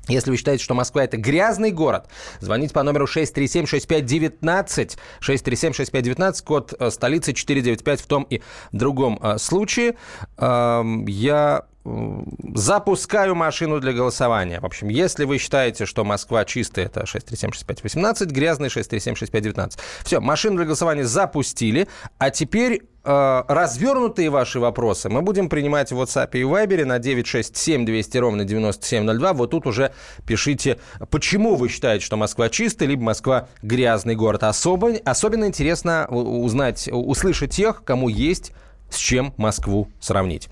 Если 0.09 0.31
вы 0.31 0.37
считаете, 0.37 0.65
что 0.65 0.75
Москва 0.75 1.05
это 1.05 1.17
грязный 1.17 1.71
город, 1.71 2.09
звоните 2.41 2.75
по 2.75 2.83
номеру 2.83 3.07
637-6519. 3.07 4.99
637-6519, 5.21 6.45
код 6.45 6.75
э, 6.79 6.91
столицы 6.91 7.33
495 7.33 8.01
в 8.01 8.07
том 8.07 8.27
и 8.29 8.43
другом 8.73 9.19
э, 9.23 9.39
случае. 9.39 9.95
Эм, 10.39 11.07
Я 11.07 11.67
запускаю 11.85 13.35
машину 13.35 13.81
для 13.81 13.93
голосования. 13.93 14.61
В 14.61 14.67
общем, 14.67 14.89
если 14.89 15.25
вы 15.25 15.39
считаете, 15.39 15.85
что 15.85 16.05
Москва 16.05 16.45
чистая, 16.45 16.87
это 16.87 17.03
637-6518, 17.03 18.27
грязный 18.27 18.69
637-6519. 18.69 19.79
Все, 20.05 20.21
машину 20.21 20.57
для 20.57 20.67
голосования 20.67 21.05
запустили, 21.05 21.89
а 22.19 22.31
теперь 22.31 22.83
э, 23.03 23.43
развернутые 23.49 24.31
ваши 24.31 24.61
вопросы 24.61 25.09
мы 25.09 25.23
будем 25.23 25.49
принимать 25.49 25.91
в 25.91 26.01
WhatsApp 26.01 26.31
и 26.35 26.43
Viber 26.43 26.85
на 26.85 27.01
967 27.01 27.85
200 27.85 28.19
ровно 28.19 28.45
9702. 28.45 29.33
Вот 29.33 29.51
тут 29.51 29.67
уже 29.67 29.93
пишите, 30.25 30.79
почему 31.11 31.57
вы 31.57 31.69
считаете, 31.69 32.05
что 32.05 32.17
Москва 32.17 32.49
чистая, 32.49 32.89
либо 32.89 33.03
Москва 33.03 33.49
грязный 33.63 34.15
город. 34.15 34.45
Особо, 34.45 34.93
особенно 35.05 35.47
интересно 35.47 36.07
узнать, 36.07 36.89
услышать 36.93 37.51
тех, 37.51 37.83
кому 37.85 38.09
есть 38.09 38.53
с 38.93 38.97
чем 38.97 39.35
Москву 39.37 39.89
сравнить. 40.01 40.49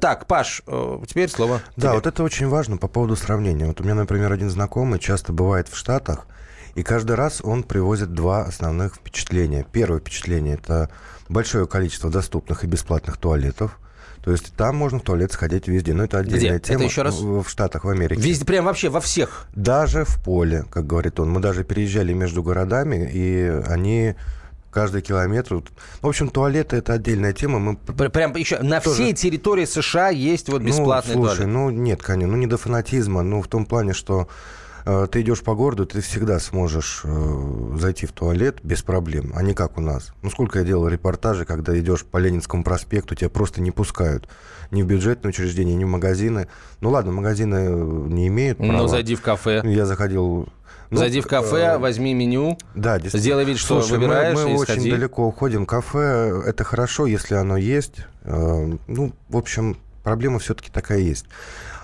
Так, 0.00 0.26
Паш, 0.26 0.62
э, 0.66 0.98
теперь 1.06 1.28
слово 1.30 1.60
Да, 1.76 1.88
тебе. 1.88 1.94
вот 1.94 2.06
это 2.06 2.22
очень 2.22 2.48
важно 2.48 2.76
по 2.76 2.88
поводу 2.88 3.16
сравнения. 3.16 3.66
Вот 3.66 3.80
у 3.80 3.84
меня, 3.84 3.94
например, 3.94 4.32
один 4.32 4.50
знакомый 4.50 4.98
часто 4.98 5.32
бывает 5.32 5.68
в 5.68 5.76
Штатах, 5.76 6.26
и 6.74 6.82
каждый 6.82 7.16
раз 7.16 7.40
он 7.42 7.62
привозит 7.62 8.12
два 8.12 8.42
основных 8.42 8.96
впечатления. 8.96 9.64
Первое 9.72 10.00
впечатление– 10.00 10.54
это 10.62 10.90
большое 11.28 11.66
количество 11.66 12.10
доступных 12.10 12.64
и 12.64 12.66
бесплатных 12.66 13.16
туалетов. 13.16 13.78
То 14.22 14.32
есть 14.32 14.52
там 14.56 14.76
можно 14.76 14.98
в 14.98 15.02
туалет 15.02 15.30
сходить 15.32 15.68
везде. 15.68 15.94
Но 15.94 16.02
это 16.04 16.18
отдельная 16.18 16.40
Где? 16.40 16.48
Это 16.56 16.68
тема. 16.70 16.84
еще 16.84 17.02
раз? 17.02 17.14
В, 17.20 17.44
в 17.44 17.48
Штатах, 17.48 17.84
в 17.84 17.88
Америке. 17.88 18.20
Везде, 18.20 18.44
прям 18.44 18.64
вообще 18.64 18.88
во 18.88 19.00
всех. 19.00 19.46
Даже 19.54 20.04
в 20.04 20.20
поле, 20.22 20.64
как 20.68 20.84
говорит 20.86 21.20
он. 21.20 21.30
Мы 21.30 21.40
даже 21.40 21.62
переезжали 21.62 22.12
между 22.12 22.42
городами, 22.42 23.08
и 23.10 23.62
они 23.68 24.16
каждый 24.76 25.00
километр... 25.00 25.62
В 26.02 26.06
общем, 26.06 26.28
туалеты– 26.28 26.76
это 26.82 26.92
отдельная 26.92 27.32
тема. 27.32 27.58
Мы 27.58 27.76
Пр- 27.78 28.10
Прям 28.10 28.36
еще 28.36 28.58
на 28.58 28.78
Тоже. 28.78 28.96
всей 28.96 29.14
территории 29.14 29.64
США 29.64 30.10
есть 30.10 30.50
вот 30.50 30.60
бесплатный 30.60 31.14
ну, 31.14 31.22
слушай, 31.22 31.44
туалет. 31.44 31.54
ну 31.54 31.70
нет, 31.70 32.02
конечно, 32.02 32.32
ну 32.32 32.36
не 32.36 32.46
до 32.46 32.58
фанатизма, 32.58 33.22
ну 33.22 33.40
в 33.40 33.48
том 33.48 33.64
плане, 33.64 33.94
что 33.94 34.28
э, 34.84 35.06
ты 35.10 35.22
идешь 35.22 35.40
по 35.40 35.54
городу, 35.54 35.86
ты 35.86 36.02
всегда 36.02 36.38
сможешь 36.40 37.00
э, 37.04 37.76
зайти 37.78 38.04
в 38.04 38.12
туалет 38.12 38.58
без 38.62 38.82
проблем, 38.82 39.32
а 39.34 39.42
не 39.42 39.54
как 39.54 39.78
у 39.78 39.80
нас. 39.80 40.12
Ну 40.20 40.28
сколько 40.28 40.58
я 40.58 40.64
делал 40.66 40.88
репортажи, 40.88 41.46
когда 41.46 41.78
идешь 41.78 42.04
по 42.04 42.18
Ленинскому 42.18 42.62
проспекту, 42.62 43.14
тебя 43.14 43.30
просто 43.30 43.62
не 43.62 43.70
пускают 43.70 44.28
ни 44.70 44.82
в 44.82 44.86
бюджетные 44.86 45.30
учреждения, 45.30 45.74
ни 45.74 45.84
в 45.84 45.88
магазины. 45.88 46.48
Ну 46.82 46.90
ладно, 46.90 47.12
магазины 47.12 47.54
э, 47.54 48.06
не 48.08 48.28
имеют 48.28 48.58
права. 48.58 48.72
Ну, 48.72 48.88
зайди 48.88 49.14
в 49.14 49.22
кафе. 49.22 49.62
Я 49.64 49.86
заходил... 49.86 50.50
ну, 50.90 50.98
Зайди 50.98 51.20
в 51.20 51.26
кафе, 51.26 51.56
э, 51.74 51.78
возьми 51.78 52.14
меню. 52.14 52.58
да. 52.74 52.98
Сделай 53.00 53.44
вид, 53.44 53.58
что 53.58 53.80
Слушай, 53.80 53.98
мы- 53.98 54.04
выбираешь, 54.06 54.34
мы, 54.38 54.50
и 54.52 54.54
очень 54.54 54.74
сходи. 54.74 54.90
далеко 54.90 55.26
уходим. 55.26 55.66
Кафе– 55.66 56.42
это 56.46 56.64
хорошо, 56.64 57.06
если 57.06 57.34
оно 57.34 57.56
есть. 57.56 57.96
Э, 58.24 58.72
Ну, 58.86 59.12
в 59.28 59.36
общем, 59.36 59.76
проблема 60.04 60.38
все-таки 60.38 60.70
такая 60.70 60.98
есть. 60.98 61.26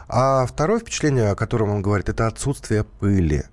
А 0.08 0.44
второе 0.46 0.78
впечатление, 0.80 1.30
о 1.30 1.34
котором 1.34 1.70
он 1.70 1.82
говорит, 1.82 2.08
это 2.08 2.26
отсутствие 2.26 2.84
пыли. 2.84 3.44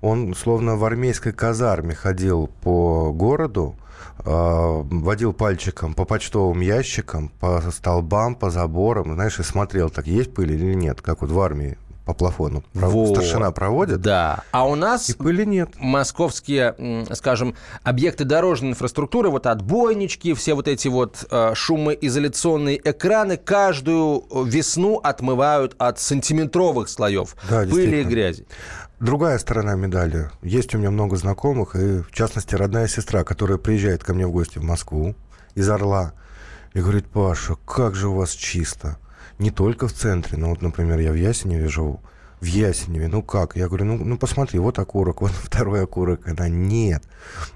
Он 0.00 0.34
словно 0.34 0.76
в 0.76 0.84
армейской 0.84 1.32
казарме 1.32 1.94
ходил 1.94 2.48
по 2.62 3.12
городу, 3.12 3.76
э, 4.24 4.24
водил 4.24 5.32
пальчиком 5.32 5.94
по 5.94 6.04
почтовым 6.04 6.60
ящикам, 6.60 7.28
по 7.40 7.60
столбам, 7.70 8.34
по 8.34 8.50
заборам, 8.50 9.14
знаешь, 9.14 9.38
и 9.38 9.42
смотрел, 9.44 9.90
так 9.90 10.06
есть 10.06 10.34
пыль 10.34 10.52
или 10.52 10.74
нет, 10.74 11.00
как 11.02 11.20
вот 11.22 11.30
в 11.30 11.40
армии 11.40 11.78
по 12.04 12.14
плафону. 12.14 12.64
Вот. 12.74 13.16
Старшина 13.16 13.50
проводит, 13.52 14.00
Да. 14.00 14.42
А 14.50 14.66
у 14.66 14.74
нас 14.74 15.08
и 15.10 15.14
пыли 15.14 15.46
нет. 15.46 15.70
московские, 15.78 17.06
скажем, 17.12 17.54
объекты 17.82 18.24
дорожной 18.24 18.70
инфраструктуры, 18.70 19.30
вот 19.30 19.46
отбойнички, 19.46 20.34
все 20.34 20.54
вот 20.54 20.68
эти 20.68 20.88
вот 20.88 21.24
э, 21.30 21.54
шумоизоляционные 21.54 22.80
экраны 22.82 23.36
каждую 23.36 24.24
весну 24.44 24.98
отмывают 24.98 25.74
от 25.78 26.00
сантиметровых 26.00 26.88
слоев 26.88 27.36
Да, 27.48 27.62
пыли 27.62 28.00
и 28.00 28.04
грязи. 28.04 28.46
Другая 29.00 29.38
сторона 29.38 29.74
медали. 29.74 30.30
Есть 30.42 30.74
у 30.74 30.78
меня 30.78 30.90
много 30.90 31.16
знакомых, 31.16 31.74
и 31.74 32.02
в 32.02 32.12
частности 32.12 32.54
родная 32.54 32.86
сестра, 32.86 33.24
которая 33.24 33.58
приезжает 33.58 34.04
ко 34.04 34.14
мне 34.14 34.26
в 34.26 34.30
гости 34.30 34.58
в 34.58 34.62
Москву 34.62 35.14
из 35.54 35.68
Орла 35.68 36.12
и 36.72 36.80
говорит, 36.80 37.06
Паша, 37.06 37.56
как 37.66 37.94
же 37.94 38.08
у 38.08 38.14
вас 38.14 38.30
чисто. 38.30 38.98
Не 39.42 39.50
только 39.50 39.88
в 39.88 39.92
центре, 39.92 40.38
но 40.38 40.50
вот, 40.50 40.62
например, 40.62 41.00
я 41.00 41.10
в 41.10 41.16
Ясеневе 41.16 41.66
живу. 41.66 42.00
В 42.40 42.44
Ясеневе, 42.44 43.08
ну 43.08 43.22
как? 43.22 43.56
Я 43.56 43.66
говорю, 43.66 43.86
ну, 43.86 43.96
ну 43.96 44.16
посмотри, 44.16 44.60
вот 44.60 44.78
окурок, 44.78 45.20
вот 45.20 45.32
второй 45.32 45.82
окурок. 45.82 46.28
Она, 46.28 46.48
нет. 46.48 47.02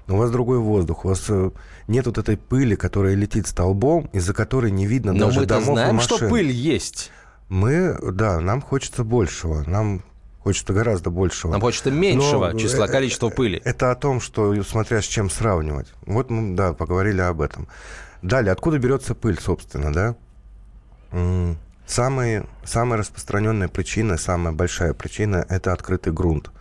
У 0.09 0.17
вас 0.17 0.29
другой 0.29 0.59
воздух, 0.59 1.05
у 1.05 1.07
вас 1.07 1.23
э, 1.29 1.51
нет 1.87 2.05
вот 2.05 2.17
этой 2.17 2.35
пыли, 2.35 2.75
которая 2.75 3.15
летит 3.15 3.47
столбом, 3.47 4.09
из-за 4.11 4.33
которой 4.33 4.69
не 4.69 4.85
видно 4.85 5.13
Но 5.13 5.27
даже 5.27 5.45
домов 5.45 5.75
знаем, 5.75 5.91
и 5.91 5.93
машин. 5.93 6.17
что 6.17 6.27
пыль 6.27 6.51
есть. 6.51 7.09
Мы, 7.47 7.97
да, 8.11 8.41
нам 8.41 8.61
хочется 8.61 9.05
большего. 9.05 9.63
Нам 9.65 10.03
хочется 10.41 10.73
гораздо 10.73 11.09
большего. 11.09 11.51
Нам 11.53 11.61
хочется 11.61 11.89
меньшего 11.89 12.49
Но, 12.51 12.59
числа, 12.59 12.87
э, 12.87 12.91
количества 12.91 13.29
пыли. 13.29 13.61
Это 13.63 13.91
о 13.91 13.95
том, 13.95 14.19
что 14.19 14.61
смотря 14.63 15.01
с 15.01 15.05
чем 15.05 15.29
сравнивать. 15.29 15.87
Вот 16.05 16.29
мы, 16.29 16.53
да, 16.53 16.73
поговорили 16.73 17.21
об 17.21 17.39
этом. 17.39 17.69
Далее, 18.21 18.51
откуда 18.51 18.77
берется 18.77 19.15
пыль, 19.15 19.39
собственно, 19.39 19.93
да? 19.93 20.15
Самые, 21.87 22.45
самая 22.65 22.99
распространенная 22.99 23.69
причина, 23.69 24.17
самая 24.17 24.53
большая 24.53 24.93
причина– 24.93 25.45
это 25.49 25.71
открытый 25.71 26.11
грунт. 26.11 26.51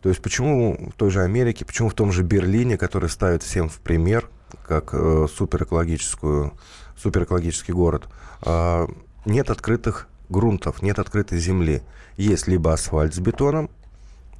То 0.00 0.08
есть 0.08 0.22
почему 0.22 0.90
в 0.90 0.96
той 0.96 1.10
же 1.10 1.22
Америке, 1.22 1.64
почему 1.64 1.88
в 1.88 1.94
том 1.94 2.12
же 2.12 2.22
Берлине, 2.22 2.78
который 2.78 3.10
ставит 3.10 3.42
всем 3.42 3.68
в 3.68 3.80
пример, 3.80 4.30
как 4.66 4.90
э, 4.94 5.26
суперэкологическую, 5.28 6.52
суперэкологический 6.96 7.74
город, 7.74 8.08
э, 8.42 8.86
нет 9.24 9.50
открытых 9.50 10.06
грунтов, 10.28 10.82
нет 10.82 11.00
открытой 11.00 11.38
земли. 11.38 11.82
Есть 12.16 12.46
либо 12.46 12.72
асфальт 12.72 13.12
с 13.12 13.18
бетоном, 13.18 13.70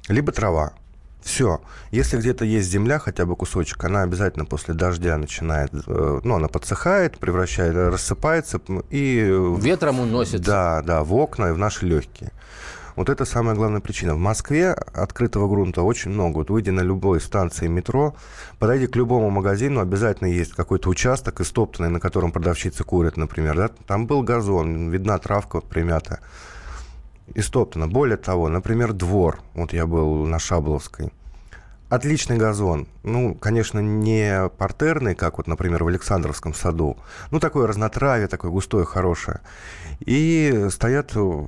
либо 0.07 0.31
трава. 0.31 0.73
Все. 1.21 1.61
Если 1.91 2.17
где-то 2.17 2.45
есть 2.45 2.69
земля, 2.69 2.99
хотя 2.99 3.25
бы 3.25 3.35
кусочек, 3.35 3.83
она 3.83 4.01
обязательно 4.01 4.45
после 4.45 4.73
дождя 4.73 5.17
начинает, 5.17 5.71
э, 5.73 6.19
ну, 6.23 6.35
она 6.35 6.47
подсыхает, 6.47 7.17
превращает, 7.19 7.75
рассыпается 7.75 8.59
м, 8.67 8.83
и... 8.89 9.19
э, 9.23 9.55
Ветром 9.59 9.99
уносит. 9.99 10.41
Да, 10.41 10.81
да, 10.81 11.03
в 11.03 11.13
окна 11.13 11.49
и 11.49 11.51
в 11.51 11.57
наши 11.57 11.85
легкие. 11.85 12.31
Вот 12.95 13.09
это 13.09 13.23
самая 13.23 13.55
главная 13.55 13.79
причина. 13.79 14.15
В 14.15 14.19
Москве 14.19 14.71
открытого 14.71 15.47
грунта 15.47 15.81
очень 15.81 16.11
много. 16.11 16.37
Вот 16.37 16.49
выйдя 16.49 16.71
на 16.71 16.81
любой 16.81 17.21
станции 17.21 17.67
метро, 17.67 18.15
подойди 18.59 18.87
к 18.87 18.95
любому 18.95 19.29
магазину, 19.29 19.79
обязательно 19.79 20.27
есть 20.27 20.53
какой-то 20.53 20.89
участок 20.89 21.39
истоптанный, 21.39 21.89
на 21.89 21.99
котором 21.99 22.31
продавщицы 22.31 22.83
курят, 22.83 23.15
например. 23.15 23.55
Да? 23.55 23.69
Там 23.87 24.07
был 24.07 24.23
газон, 24.23 24.89
видна 24.89 25.17
травка 25.19 25.61
примятая. 25.61 26.19
Истоптано. 27.35 27.87
Более 27.87 28.17
того, 28.17 28.49
например, 28.49 28.93
двор. 28.93 29.39
Вот 29.53 29.73
я 29.73 29.85
был 29.85 30.25
на 30.25 30.39
Шабловской. 30.39 31.11
Отличный 31.91 32.37
газон. 32.37 32.87
Ну, 33.03 33.35
конечно, 33.35 33.79
не 33.79 34.49
партерный, 34.57 35.13
как 35.13 35.37
вот, 35.37 35.47
например, 35.47 35.83
в 35.83 35.87
Александровском 35.87 36.53
саду. 36.53 36.95
Ну, 37.31 37.41
такое 37.41 37.67
разнотравие, 37.67 38.29
такое 38.29 38.49
густое, 38.49 38.85
хорошее. 38.85 39.41
И 39.99 40.67
стоят 40.69 41.11
э, 41.15 41.43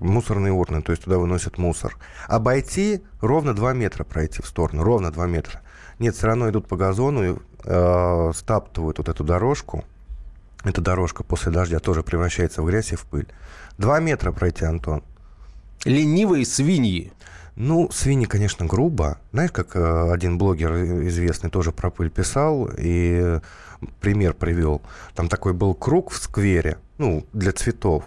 мусорные 0.00 0.52
урны, 0.52 0.82
то 0.82 0.92
есть 0.92 1.04
туда 1.04 1.16
выносят 1.16 1.56
мусор. 1.56 1.96
Обойти 2.28 3.02
ровно 3.22 3.54
2 3.54 3.72
метра 3.72 4.04
пройти 4.04 4.42
в 4.42 4.46
сторону, 4.46 4.82
ровно 4.84 5.10
2 5.10 5.26
метра. 5.26 5.62
Нет, 5.98 6.14
все 6.14 6.26
равно 6.26 6.50
идут 6.50 6.68
по 6.68 6.76
газону 6.76 7.24
и 7.24 7.36
э, 7.64 8.32
стаптывают 8.34 8.98
вот 8.98 9.08
эту 9.08 9.24
дорожку. 9.24 9.84
Эта 10.62 10.82
дорожка 10.82 11.24
после 11.24 11.52
дождя 11.52 11.78
тоже 11.78 12.02
превращается 12.02 12.60
в 12.60 12.66
грязь 12.66 12.92
и 12.92 12.96
в 12.96 13.06
пыль. 13.06 13.28
Два 13.78 13.98
метра 13.98 14.30
пройти, 14.30 14.66
Антон. 14.66 15.02
Ленивые 15.84 16.44
свиньи. 16.44 17.12
Ну, 17.56 17.90
свиньи, 17.90 18.26
конечно, 18.26 18.66
грубо. 18.66 19.18
Знаешь, 19.32 19.52
как 19.52 19.76
э, 19.76 20.12
один 20.12 20.38
блогер 20.38 20.72
известный 21.08 21.50
тоже 21.50 21.72
про 21.72 21.90
пыль 21.90 22.10
писал 22.10 22.70
и 22.78 23.40
пример 24.00 24.34
привел. 24.34 24.82
Там 25.14 25.28
такой 25.28 25.52
был 25.52 25.74
круг 25.74 26.10
в 26.10 26.16
сквере, 26.16 26.78
ну, 26.98 27.26
для 27.32 27.52
цветов. 27.52 28.04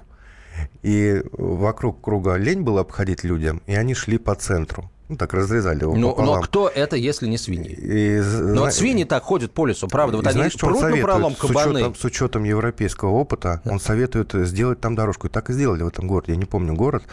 И 0.84 1.24
вокруг 1.32 2.01
круга 2.01 2.36
лень 2.36 2.62
было 2.62 2.82
обходить 2.82 3.24
людям, 3.24 3.62
и 3.65 3.75
они 3.75 3.94
шли 3.96 4.18
по 4.18 4.36
центру. 4.36 4.92
Ну, 5.13 5.17
так 5.17 5.32
разрезали 5.34 5.82
его 5.82 5.93
Но, 5.93 6.00
но 6.10 6.10
пополам. 6.15 6.42
кто 6.42 6.68
это, 6.68 6.96
если 6.96 7.27
не 7.27 7.38
свиньи? 7.38 7.72
И, 7.72 8.18
Ну, 8.18 8.24
зна- 8.24 8.61
вот 8.61 8.74
свиньи 8.74 9.03
так 9.03 9.22
ходят 9.24 9.51
по 9.51 9.68
лесу, 9.68 9.88
правда. 9.88 10.18
Вот 10.18 10.25
и 10.25 10.29
они 10.29 10.38
знаешь, 10.38 10.53
что 10.53 10.66
он 10.68 10.74
на 10.74 10.79
советует? 10.79 11.05
пролом 11.05 11.35
с, 11.35 11.40
кабаны. 11.40 11.74
учетом, 11.79 11.96
с 11.96 12.03
учетом 12.03 12.44
европейского 12.46 13.09
опыта, 13.11 13.61
он 13.66 13.79
советует 13.79 14.33
сделать 14.48 14.79
там 14.81 14.96
дорожку. 14.96 15.27
И 15.27 15.29
так 15.29 15.50
и 15.51 15.53
сделали 15.53 15.83
в 15.83 15.88
этом 15.88 16.07
городе. 16.07 16.31
Я 16.33 16.38
не 16.38 16.46
помню 16.46 16.74
город. 16.74 17.03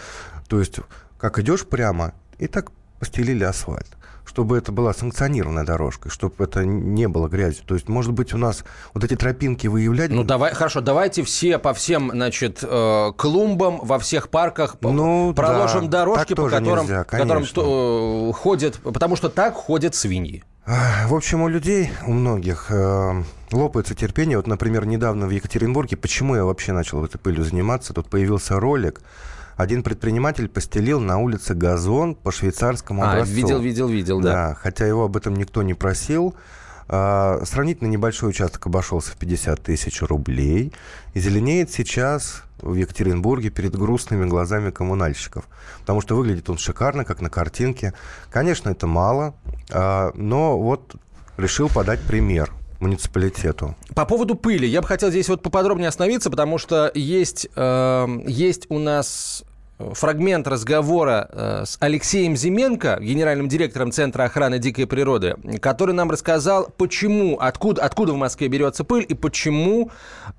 То 0.49 0.59
есть, 0.61 0.81
как 1.19 1.39
идешь 1.39 1.67
прямо, 1.67 2.15
и 2.39 2.47
так 2.47 2.73
постелили 3.01 3.43
асфальт. 3.43 3.89
Чтобы 4.25 4.59
это 4.59 4.71
была 4.71 4.95
санкционированная 4.95 5.65
дорожка, 5.65 6.09
чтобы 6.09 6.45
это 6.45 6.65
не 6.65 7.09
было 7.09 7.27
грязью. 7.27 7.65
То 7.67 7.75
есть, 7.75 7.89
может 7.89 8.13
быть, 8.13 8.33
у 8.33 8.39
нас 8.39 8.65
вот 8.95 9.03
эти 9.03 9.17
тропинки 9.17 9.67
выявлять... 9.67 10.11
Ну, 10.11 10.23
давай, 10.23 10.55
хорошо, 10.55 10.81
давайте 10.81 11.25
все 11.25 11.59
по 11.59 11.75
всем, 11.75 12.11
значит, 12.13 12.61
э, 12.63 13.13
клумбам 13.17 13.81
во 13.83 13.99
всех 13.99 14.29
парках 14.29 14.77
Ну, 14.83 15.35
проложим 15.35 15.91
да, 15.91 16.01
дорожки, 16.01 16.35
по 16.35 16.49
которым, 16.49 16.85
нельзя, 16.85 17.05
по 17.05 17.17
которым 17.17 17.43
э, 17.43 18.33
ходят, 18.35 18.77
потому 18.85 19.17
что 19.17 19.31
так 19.31 19.55
ходят 19.55 19.97
свиньи. 19.97 20.45
Ах, 20.65 21.09
В 21.09 21.15
общем, 21.17 21.43
у 21.43 21.49
людей, 21.49 21.91
у 22.07 22.13
многих 22.13 22.67
э, 22.71 23.25
лопается 23.51 23.97
терпение. 23.97 24.37
Вот, 24.37 24.47
например, 24.47 24.87
недавно 24.87 25.27
в 25.27 25.31
Екатеринбурге, 25.31 25.97
почему 25.97 26.37
я 26.37 26.45
вообще 26.45 26.71
начал 26.73 27.05
этой 27.05 27.19
пылью 27.19 27.43
заниматься, 27.43 27.95
тут 27.95 28.09
появился 28.09 28.61
ролик. 28.61 29.01
Один 29.61 29.83
предприниматель 29.83 30.49
постелил 30.49 31.01
на 31.01 31.19
улице 31.19 31.53
газон 31.53 32.15
по 32.15 32.33
швейцарскому 32.33 33.03
А, 33.03 33.13
образцу. 33.13 33.35
видел, 33.35 33.61
видел, 33.61 33.89
видел, 33.89 34.21
да. 34.21 34.33
Да, 34.33 34.55
хотя 34.55 34.87
его 34.87 35.05
об 35.05 35.19
этом 35.19 35.37
никто 35.37 35.63
не 35.63 35.75
просил. 35.75 36.35
А, 36.89 37.43
сравнительно 37.45 37.89
небольшой 37.89 38.31
участок 38.31 38.67
обошелся 38.67 39.13
в 39.13 39.17
50 39.17 39.61
тысяч 39.63 40.01
рублей. 40.01 40.73
И 41.13 41.21
зеленеет 41.21 41.71
сейчас 41.71 42.45
в 42.63 42.73
Екатеринбурге 42.73 43.51
перед 43.51 43.77
грустными 43.77 44.25
глазами 44.25 44.71
коммунальщиков. 44.71 45.47
Потому 45.81 46.01
что 46.01 46.17
выглядит 46.17 46.49
он 46.49 46.57
шикарно, 46.57 47.05
как 47.05 47.21
на 47.21 47.29
картинке. 47.29 47.93
Конечно, 48.31 48.71
это 48.71 48.87
мало, 48.87 49.35
а, 49.71 50.11
но 50.15 50.59
вот 50.59 50.95
решил 51.37 51.69
подать 51.69 52.01
пример 52.01 52.51
муниципалитету. 52.81 53.77
По 53.95 54.07
поводу 54.07 54.37
пыли, 54.37 54.67
я 54.67 54.81
бы 54.81 54.89
хотел 54.89 55.11
здесь 55.11 55.29
вот 55.29 55.43
поподробнее 55.43 55.89
остановиться, 55.89 56.31
потому 56.31 56.57
что 56.57 56.91
есть, 56.95 57.47
э, 57.55 58.07
есть 58.27 58.65
у 58.71 58.79
нас 58.79 59.45
фрагмент 59.95 60.47
разговора 60.49 61.29
э, 61.31 61.63
с 61.67 61.77
Алексеем 61.81 62.37
Зименко, 62.37 62.99
генеральным 63.01 63.49
директором 63.49 63.93
Центра 63.93 64.25
охраны 64.25 64.59
дикой 64.59 64.87
природы, 64.87 65.37
который 65.61 65.95
нам 65.95 66.11
рассказал, 66.11 66.69
почему, 66.77 67.39
откуда, 67.39 67.83
откуда 67.83 68.13
в 68.13 68.17
Москве 68.17 68.49
берется 68.49 68.85
пыль 68.85 69.05
и 69.09 69.15
почему 69.15 69.91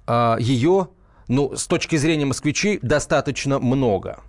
э, 0.08 0.36
ее, 0.40 0.90
ну, 1.28 1.56
с 1.56 1.68
точки 1.68 1.96
зрения 1.96 2.26
москвичей, 2.26 2.80
достаточно 2.82 3.60
много. 3.60 4.20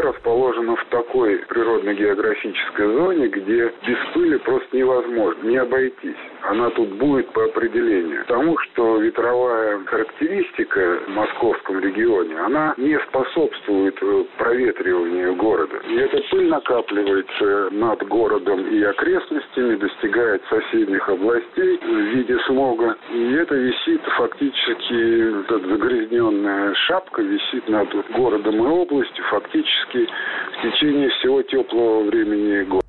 Расположена 0.00 0.76
в 0.76 0.84
такой 0.86 1.38
природно-географической 1.48 2.86
зоне, 2.86 3.28
где 3.28 3.72
без 3.86 3.98
пыли 4.14 4.38
просто 4.38 4.76
невозможно, 4.76 5.48
не 5.48 5.56
обойтись. 5.56 6.16
Она 6.42 6.70
тут 6.70 6.90
будет 6.94 7.28
по 7.32 7.44
определению. 7.44 8.22
Потому 8.26 8.58
что 8.58 8.98
ветровая 8.98 9.78
характеристика 9.84 11.00
в 11.06 11.10
московском 11.10 11.80
регионе, 11.80 12.38
она 12.38 12.74
не 12.76 12.98
способствует 13.08 13.96
э, 14.00 14.24
проветриванию 14.36 15.34
города. 15.36 15.76
И 15.88 15.96
эта 15.96 16.18
пыль 16.30 16.48
накапливается 16.48 17.68
над 17.70 18.06
городом 18.08 18.66
и 18.68 18.82
окрестностями, 18.82 19.76
достигает 19.76 20.42
соседних 20.48 21.08
областей 21.08 21.78
в 21.78 21.98
виде 22.14 22.38
смога. 22.46 22.96
И 23.12 23.32
это 23.32 23.54
висит 23.54 24.02
фактически, 24.16 25.40
эта 25.40 25.58
загрязненная 25.58 26.74
шапка 26.74 27.22
висит 27.22 27.68
над 27.68 27.88
городом 28.12 28.56
и 28.56 28.66
областью 28.66 29.24
фактически 29.30 29.77
в 29.92 30.62
течение 30.62 31.08
всего 31.10 31.42
теплого 31.42 32.04
времени 32.04 32.64
года. 32.64 32.88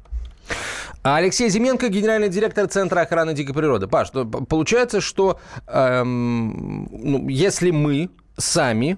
Алексей 1.01 1.49
Зименко, 1.49 1.87
генеральный 1.89 2.29
директор 2.29 2.67
Центра 2.67 3.01
охраны 3.01 3.33
дикой 3.33 3.55
природы. 3.55 3.87
Паш, 3.87 4.11
ну, 4.13 4.25
получается, 4.25 4.99
что 4.99 5.39
эм, 5.67 6.89
ну, 6.91 7.29
если 7.29 7.71
мы 7.71 8.09
сами 8.37 8.97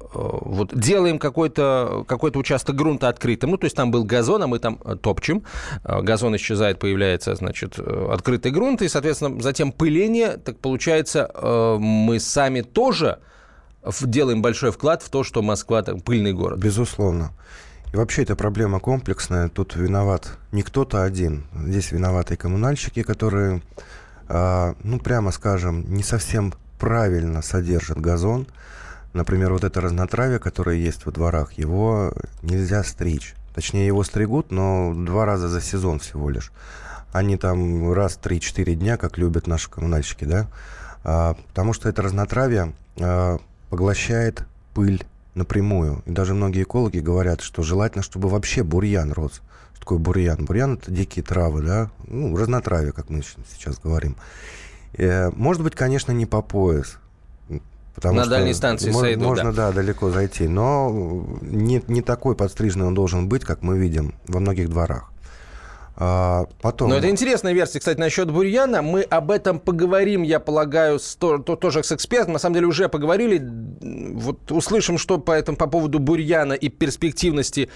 э, 0.00 0.06
вот 0.12 0.78
делаем 0.78 1.18
какой-то 1.18 2.04
какой 2.06 2.30
участок 2.34 2.76
грунта 2.76 3.08
открытым, 3.08 3.52
ну, 3.52 3.56
то 3.56 3.64
есть 3.64 3.74
там 3.74 3.90
был 3.90 4.04
газон, 4.04 4.42
а 4.42 4.46
мы 4.48 4.58
там 4.58 4.80
э, 4.84 4.96
топчем, 4.96 5.44
э, 5.82 6.02
газон 6.02 6.36
исчезает, 6.36 6.78
появляется, 6.78 7.34
значит, 7.34 7.78
э, 7.78 8.08
открытый 8.12 8.52
грунт, 8.52 8.82
и, 8.82 8.88
соответственно, 8.88 9.40
затем 9.40 9.72
пыление, 9.72 10.36
так 10.36 10.58
получается, 10.58 11.30
э, 11.32 11.76
мы 11.80 12.20
сами 12.20 12.60
тоже 12.60 13.20
делаем 14.02 14.42
большой 14.42 14.72
вклад 14.72 15.02
в 15.02 15.08
то, 15.08 15.24
что 15.24 15.42
Москва 15.42 15.82
там, 15.82 16.00
пыльный 16.00 16.32
город. 16.32 16.58
Безусловно. 16.58 17.32
И 17.92 17.96
вообще 17.96 18.22
эта 18.22 18.36
проблема 18.36 18.78
комплексная. 18.78 19.48
Тут 19.48 19.74
виноват 19.74 20.38
не 20.52 20.62
кто-то 20.62 21.02
один. 21.02 21.44
Здесь 21.54 21.90
виноваты 21.90 22.36
коммунальщики, 22.36 23.02
которые, 23.02 23.62
а, 24.28 24.74
ну, 24.84 25.00
прямо 25.00 25.32
скажем, 25.32 25.92
не 25.92 26.02
совсем 26.02 26.54
правильно 26.78 27.42
содержат 27.42 28.00
газон. 28.00 28.46
Например, 29.12 29.52
вот 29.52 29.64
это 29.64 29.80
разнотравие, 29.80 30.38
которое 30.38 30.76
есть 30.76 31.04
во 31.04 31.10
дворах, 31.10 31.52
его 31.54 32.12
нельзя 32.42 32.84
стричь. 32.84 33.34
Точнее, 33.54 33.86
его 33.86 34.04
стригут, 34.04 34.52
но 34.52 34.94
два 34.94 35.24
раза 35.24 35.48
за 35.48 35.60
сезон 35.60 35.98
всего 35.98 36.30
лишь. 36.30 36.52
Они 37.12 37.36
там 37.36 37.92
раз 37.92 38.12
в 38.14 38.20
3-4 38.20 38.74
дня, 38.74 38.96
как 38.96 39.18
любят 39.18 39.48
наши 39.48 39.68
коммунальщики, 39.68 40.24
да? 40.24 40.46
А, 41.02 41.34
потому 41.48 41.72
что 41.72 41.88
это 41.88 42.02
разнотравие 42.02 42.72
а, 43.00 43.38
поглощает 43.70 44.44
пыль 44.74 45.02
напрямую. 45.34 46.02
И 46.06 46.10
даже 46.10 46.34
многие 46.34 46.64
экологи 46.64 46.98
говорят, 46.98 47.40
что 47.40 47.62
желательно, 47.62 48.02
чтобы 48.02 48.28
вообще 48.28 48.62
бурьян 48.62 49.12
рос. 49.12 49.40
Что 49.74 49.80
такое 49.80 49.98
бурьян? 49.98 50.44
Бурьян– 50.44 50.74
это 50.82 50.90
дикие 50.90 51.24
травы, 51.24 51.62
да? 51.62 51.90
Ну, 52.06 52.36
разнотравие, 52.36 52.92
как 52.92 53.08
мы 53.08 53.22
сейчас 53.22 53.78
говорим. 53.78 54.16
Э, 54.94 55.30
может 55.30 55.62
быть, 55.62 55.74
конечно, 55.74 56.12
не 56.12 56.26
по 56.26 56.42
пояс. 56.42 56.98
Потому 57.94 58.16
на 58.16 58.22
что 58.24 58.30
дальней 58.30 58.54
станции 58.54 58.90
можно, 58.90 59.00
сойдут, 59.00 59.26
можно, 59.26 59.52
да. 59.52 59.68
да, 59.68 59.72
далеко 59.72 60.10
зайти. 60.10 60.48
Но 60.48 61.26
не, 61.42 61.82
не 61.86 62.02
такой 62.02 62.34
подстриженный 62.34 62.86
он 62.86 62.94
должен 62.94 63.28
быть, 63.28 63.44
как 63.44 63.62
мы 63.62 63.78
видим 63.78 64.14
во 64.26 64.40
многих 64.40 64.68
дворах. 64.68 65.10
А, 66.02 66.46
потом... 66.62 66.88
Но 66.88 66.96
это 66.96 67.10
интересная 67.10 67.52
версия, 67.52 67.78
кстати, 67.78 67.98
насчет 67.98 68.30
бурьяна. 68.30 68.80
Мы 68.80 69.02
об 69.02 69.30
этом 69.30 69.60
поговорим, 69.60 70.22
я 70.22 70.40
полагаю, 70.40 70.98
с, 70.98 71.14
то, 71.14 71.36
то, 71.36 71.56
тоже 71.56 71.84
с 71.84 71.92
экспертом. 71.92 72.32
На 72.32 72.38
самом 72.38 72.54
деле 72.54 72.66
уже 72.68 72.88
поговорили. 72.88 73.38
Вот 74.14 74.50
услышим, 74.50 74.96
что 74.96 75.18
по, 75.18 75.32
этому, 75.32 75.58
по 75.58 75.66
поводу 75.66 75.98
бурьяна 75.98 76.54
и 76.54 76.70
перспективности 76.70 77.68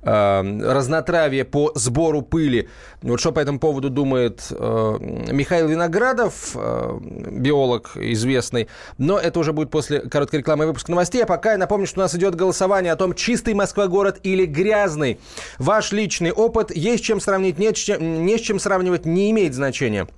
э, 0.00 0.70
разнотравия 0.72 1.44
по 1.44 1.72
сбору 1.74 2.22
пыли. 2.22 2.68
Вот 3.02 3.18
что 3.18 3.32
по 3.32 3.40
этому 3.40 3.58
поводу 3.58 3.90
думает 3.90 4.46
э, 4.50 4.96
Михаил 5.32 5.66
Виноградов, 5.66 6.52
э, 6.54 6.98
биолог 7.00 7.96
известный. 7.96 8.68
Но 8.96 9.18
это 9.18 9.40
уже 9.40 9.52
будет 9.52 9.72
после 9.72 10.02
короткой 10.02 10.38
рекламы 10.38 10.66
выпуска 10.66 10.92
новостей. 10.92 11.24
А 11.24 11.26
пока 11.26 11.52
я 11.52 11.58
напомню, 11.58 11.88
что 11.88 11.98
у 11.98 12.02
нас 12.04 12.14
идет 12.14 12.36
голосование 12.36 12.92
о 12.92 12.96
том, 12.96 13.12
чистый 13.14 13.54
Москва 13.54 13.88
город 13.88 14.20
или 14.22 14.46
грязный. 14.46 15.18
Ваш 15.58 15.90
личный 15.90 16.30
опыт. 16.30 16.70
Есть 16.70 17.02
чем 17.02 17.20
сравнить, 17.20 17.58
нет 17.58 17.71
не, 17.76 17.98
не 17.98 18.38
с 18.38 18.40
чем 18.40 18.58
сравнивать, 18.58 19.06
не 19.06 19.30
имеет 19.30 19.54
значения. 19.54 20.08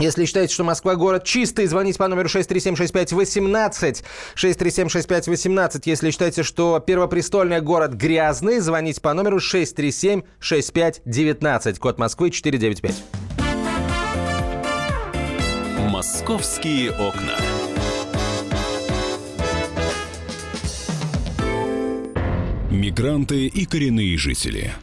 Если 0.00 0.24
считаете, 0.24 0.52
что 0.54 0.64
Москва 0.64 0.96
город 0.96 1.22
чистый, 1.24 1.66
звоните 1.66 1.98
по 1.98 2.08
номеру 2.08 2.28
6376518. 2.28 4.02
6376518. 4.34 5.82
Если 5.84 6.10
считаете, 6.10 6.42
что 6.42 6.80
Первопрестольный 6.80 7.60
город 7.60 7.92
грязный, 7.92 8.60
звоните 8.60 9.02
по 9.02 9.12
номеру 9.12 9.38
6376519. 9.38 11.78
Код 11.78 11.98
Москвы 11.98 12.30
495. 12.30 12.94
Московские 15.90 16.92
окна. 16.92 17.36
Мигранты 22.70 23.48
и 23.48 23.66
коренные 23.66 24.16
жители– 24.16 24.72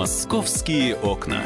«Московские 0.00 0.96
окна». 0.96 1.44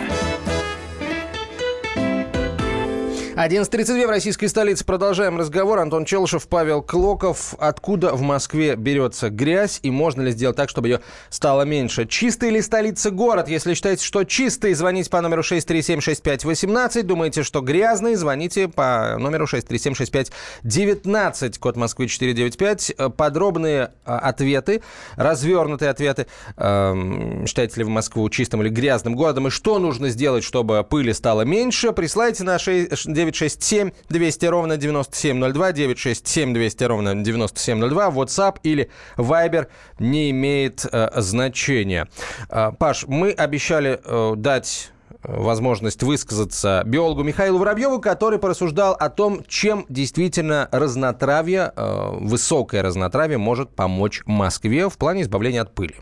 11.32 3.36 4.06
в 4.06 4.10
российской 4.10 4.46
столице. 4.46 4.84
Продолжаем 4.84 5.36
разговор. 5.36 5.80
Антон 5.80 6.04
Челышев, 6.04 6.46
Павел 6.46 6.82
Клоков. 6.82 7.56
Откуда 7.58 8.12
в 8.12 8.22
Москве 8.22 8.76
берется 8.76 9.28
грязь 9.28 9.80
и 9.82 9.90
можно 9.90 10.22
ли 10.22 10.30
сделать 10.30 10.56
так, 10.56 10.68
чтобы 10.68 10.86
ее 10.86 11.00
стало 11.30 11.62
меньше? 11.62 12.06
Чистый 12.06 12.50
ли 12.50 12.62
столица 12.62 13.10
город? 13.10 13.48
Если 13.48 13.74
считаете, 13.74 14.04
что 14.04 14.22
чистый, 14.22 14.72
звоните 14.74 15.10
по 15.10 15.20
номеру 15.20 15.42
6376518. 15.42 17.02
Думаете, 17.02 17.42
что 17.42 17.60
грязный, 17.60 18.14
звоните 18.14 18.68
по 18.68 19.16
номеру 19.18 19.46
6376519. 19.46 21.58
Код 21.58 21.74
Москвы 21.74 22.06
495. 22.06 22.94
Подробные 23.16 23.90
а, 24.04 24.20
ответы, 24.20 24.80
развернутые 25.16 25.90
ответы. 25.90 26.28
Эм, 26.56 27.48
считаете 27.48 27.78
ли 27.78 27.84
вы 27.84 27.90
Москву 27.90 28.30
чистым 28.30 28.62
или 28.62 28.68
грязным 28.68 29.16
городом? 29.16 29.48
И 29.48 29.50
что 29.50 29.80
нужно 29.80 30.10
сделать, 30.10 30.44
чтобы 30.44 30.86
пыли 30.88 31.12
стало 31.12 31.42
меньше? 31.42 31.90
Присылайте 31.90 32.44
на 32.44 32.60
6 32.60 33.23
967 33.30 33.90
200 34.08 34.46
ровно 34.46 34.76
9702, 34.76 35.72
967 35.72 36.54
200 36.54 36.84
ровно 36.84 37.14
9702, 37.14 38.08
WhatsApp 38.08 38.56
или 38.62 38.90
Viber 39.16 39.66
не 39.98 40.30
имеет 40.30 40.84
э, 40.90 41.10
значения. 41.16 42.08
Э, 42.50 42.72
Паш, 42.78 43.06
мы 43.06 43.30
обещали 43.30 44.00
э, 44.04 44.34
дать 44.36 44.90
э, 45.22 45.34
возможность 45.36 46.02
высказаться 46.02 46.82
биологу 46.84 47.22
Михаилу 47.22 47.58
Воробьеву, 47.58 48.00
который 48.00 48.38
порассуждал 48.38 48.94
о 48.94 49.08
том, 49.08 49.42
чем 49.48 49.86
действительно 49.88 50.68
разнотравье, 50.72 51.72
э, 51.74 52.08
высокое 52.20 52.82
разнотравье 52.82 53.38
может 53.38 53.70
помочь 53.70 54.22
Москве 54.26 54.88
в 54.88 54.98
плане 54.98 55.22
избавления 55.22 55.62
от 55.62 55.74
пыли. 55.74 55.96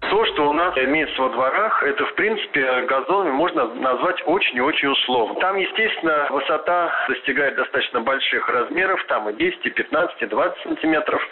То, 0.00 0.24
что 0.26 0.45
имеется 0.84 1.20
во 1.20 1.28
дворах, 1.30 1.82
это, 1.82 2.04
в 2.04 2.14
принципе, 2.14 2.82
газонами 2.82 3.32
можно 3.32 3.66
назвать 3.74 4.22
очень 4.26 4.56
и 4.56 4.60
очень 4.60 4.88
условно. 4.88 5.40
Там, 5.40 5.56
естественно, 5.56 6.26
высота 6.30 6.92
достигает 7.08 7.56
достаточно 7.56 8.00
больших 8.00 8.48
размеров, 8.48 9.02
там 9.06 9.28
и 9.30 9.34
10, 9.34 9.66
и 9.66 9.70
15, 9.70 10.22
и 10.22 10.26
20 10.26 10.62
сантиметров. 10.62 11.22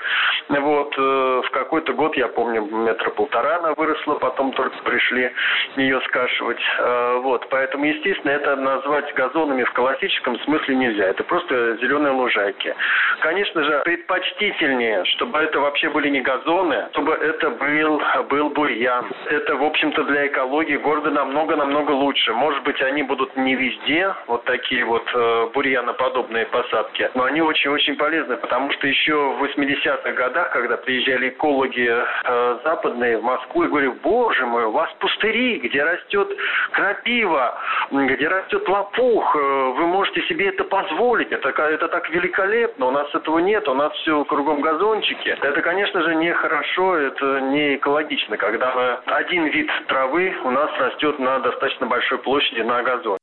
Вот, 0.49 0.95
э, 0.97 1.43
в 1.45 1.51
какой-то 1.51 1.93
год, 1.93 2.17
я 2.17 2.29
помню, 2.29 2.63
метра 2.63 3.11
полтора 3.11 3.57
она 3.57 3.75
выросла, 3.75 4.15
потом 4.15 4.53
только 4.53 4.77
пришли 4.83 5.31
ее 5.77 6.01
скашивать. 6.03 6.61
Э, 6.79 7.19
вот, 7.23 7.49
поэтому, 7.51 7.85
естественно, 7.85 8.33
это 8.33 8.57
назвать 8.57 9.13
газонами 9.15 9.65
в 9.65 9.73
классическом 9.73 10.39
смысле 10.41 10.77
нельзя. 10.77 11.07
Это 11.07 11.25
просто 11.25 11.77
зеленые 11.77 12.13
лужайки. 12.13 12.75
Конечно 13.21 13.65
же, 13.65 13.81
предпочтительнее, 13.85 15.05
чтобы 15.07 15.39
это 15.39 15.61
вообще 15.61 15.89
были 15.89 16.09
не 16.09 16.21
газоны, 16.21 16.89
чтобы 16.93 17.13
это 17.13 17.51
был, 17.51 18.03
был 18.29 18.51
бурьян. 18.51 19.07
Это, 19.35 19.57
в 19.57 19.65
общем-то, 19.65 20.05
для 20.05 20.29
экологии 20.29 20.77
города 20.77 21.11
намного-намного 21.11 21.91
лучше. 21.91 22.33
Может 22.33 22.63
быть, 22.63 22.81
они 22.81 23.03
будут 23.03 23.37
не 23.37 23.57
везде, 23.57 24.15
вот 24.29 24.45
такие 24.45 24.85
вот 24.85 25.05
э, 25.13 25.49
бурьяноподобные 25.53 26.47
посадки, 26.47 27.11
но 27.15 27.25
они 27.25 27.41
очень-очень 27.41 27.97
полезны, 27.97 28.37
потому 28.37 28.71
что 28.73 28.87
еще 28.87 29.15
в 29.15 29.43
80-х 29.43 30.13
годах, 30.13 30.51
когда 30.51 30.77
приезжали 30.77 31.31
экологи 31.31 31.91
э, 31.91 32.59
западные 32.63 33.19
в 33.19 33.25
Москву 33.25 33.65
и 33.65 33.69
говорили, 33.69 33.93
боже 34.05 34.47
мой, 34.47 34.67
у 34.67 34.71
вас 34.71 34.89
пустыри, 35.01 35.59
где 35.59 35.83
растет 35.83 36.29
крапива, 36.71 37.59
где 37.91 38.29
растет 38.29 38.69
лопух, 38.69 39.35
э, 39.35 39.39
вы 39.39 39.87
можете 39.89 40.23
себе 40.29 40.51
это 40.51 40.63
позволить, 40.63 41.33
это, 41.33 41.49
это 41.49 41.89
так 41.89 42.09
великолепно, 42.11 42.87
у 42.87 42.91
нас 42.93 43.13
этого 43.13 43.41
нет, 43.41 43.67
у 43.69 43.75
нас 43.75 43.93
все 43.95 44.25
кругом 44.27 44.61
газончики. 44.61 45.37
Это, 45.43 45.61
конечно 45.61 46.03
же, 46.03 46.15
нехорошо, 46.15 46.97
это 46.99 47.41
не 47.41 47.75
экологично, 47.75 48.37
когда 48.37 49.01
один 49.25 49.45
вид 49.47 49.67
травы 49.89 50.31
у 50.45 50.51
нас 50.51 50.71
растет 50.79 51.19
на 51.19 51.41
достаточно 51.41 51.87
большой 51.87 52.19
площади 52.19 52.61
на 52.61 52.83
газоне. 52.83 53.19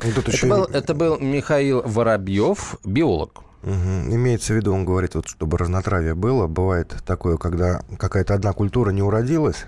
Это, 0.00 0.30
еще... 0.30 0.46
был, 0.46 0.64
это 0.64 0.94
был 0.94 1.18
Михаил 1.18 1.82
Воробьев, 1.84 2.76
биолог. 2.84 3.42
Угу. 3.62 4.14
Имеется 4.14 4.52
в 4.52 4.56
виду, 4.56 4.72
он 4.72 4.84
говорит, 4.84 5.14
вот, 5.14 5.28
чтобы 5.28 5.58
разнотравие 5.58 6.14
было. 6.14 6.46
Бывает 6.46 6.94
такое, 7.06 7.36
когда 7.36 7.80
какая-то 7.98 8.34
одна 8.34 8.52
культура 8.52 8.90
не 8.90 9.02
уродилась, 9.02 9.66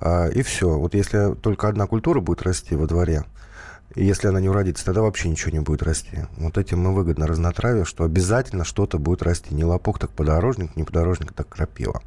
а, 0.00 0.28
и 0.28 0.42
все. 0.42 0.68
Вот 0.68 0.94
если 0.94 1.34
только 1.34 1.68
одна 1.68 1.86
культура 1.86 2.20
будет 2.20 2.42
расти 2.42 2.74
во 2.74 2.86
дворе, 2.86 3.22
и 3.94 4.04
если 4.04 4.26
она 4.26 4.40
не 4.40 4.48
уродится, 4.48 4.84
тогда 4.84 5.02
вообще 5.02 5.28
ничего 5.28 5.52
не 5.52 5.60
будет 5.60 5.82
расти. 5.82 6.18
Вот 6.38 6.58
этим 6.58 6.80
мы 6.80 6.94
выгодно 6.94 7.26
разнотравие, 7.26 7.84
что 7.84 8.04
обязательно 8.04 8.64
что-то 8.64 8.98
будет 8.98 9.22
расти. 9.22 9.54
Не 9.54 9.64
лопух, 9.64 10.00
так 10.00 10.10
подорожник, 10.10 10.74
не 10.76 10.82
подорожник, 10.82 11.32
так 11.32 11.48
крапива. 11.48 12.02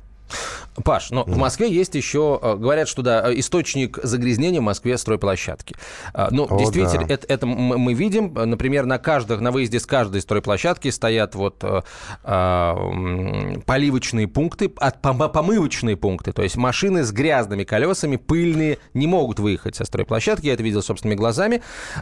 Паш, 0.84 1.12
но 1.12 1.24
в 1.24 1.38
Москве 1.38 1.72
есть 1.72 1.96
еще, 1.96 2.40
э, 2.42 2.56
говорят, 2.56 2.90
что 2.90 3.02
да, 3.02 3.32
источник 3.34 3.98
загрязнения 4.04 4.60
в 4.60 4.64
Москве 4.64 4.98
стройплощадки. 4.98 5.76
А, 6.14 6.28
ну, 6.32 6.48
О, 6.50 6.58
действительно, 6.58 7.08
да. 7.08 7.14
это, 7.14 7.28
это 7.28 7.46
мы 7.46 7.94
видим. 7.94 8.34
Например, 8.34 8.86
на 8.86 8.98
каждых, 8.98 9.40
на 9.40 9.52
выезде 9.52 9.80
с 9.80 9.86
каждой 9.86 10.22
стройплощадки 10.22 10.90
стоят 10.90 11.34
вот 11.36 11.64
э, 11.64 11.82
э, 12.24 13.56
поливочные 13.66 14.28
пункты, 14.28 14.72
от, 14.78 15.02
помывочные 15.02 15.96
пункты. 15.96 16.34
То 16.34 16.44
есть 16.44 16.58
машины 16.58 17.04
с 17.04 17.12
грязными 17.12 17.64
колесами, 17.64 18.18
пыльные, 18.18 18.80
не 18.94 19.08
могут 19.08 19.40
выехать 19.40 19.76
со 19.76 19.86
стройплощадки. 19.86 20.48
Я 20.48 20.54
это 20.54 20.64
видел 20.64 20.82
собственными 20.82 21.18
глазами. 21.18 21.62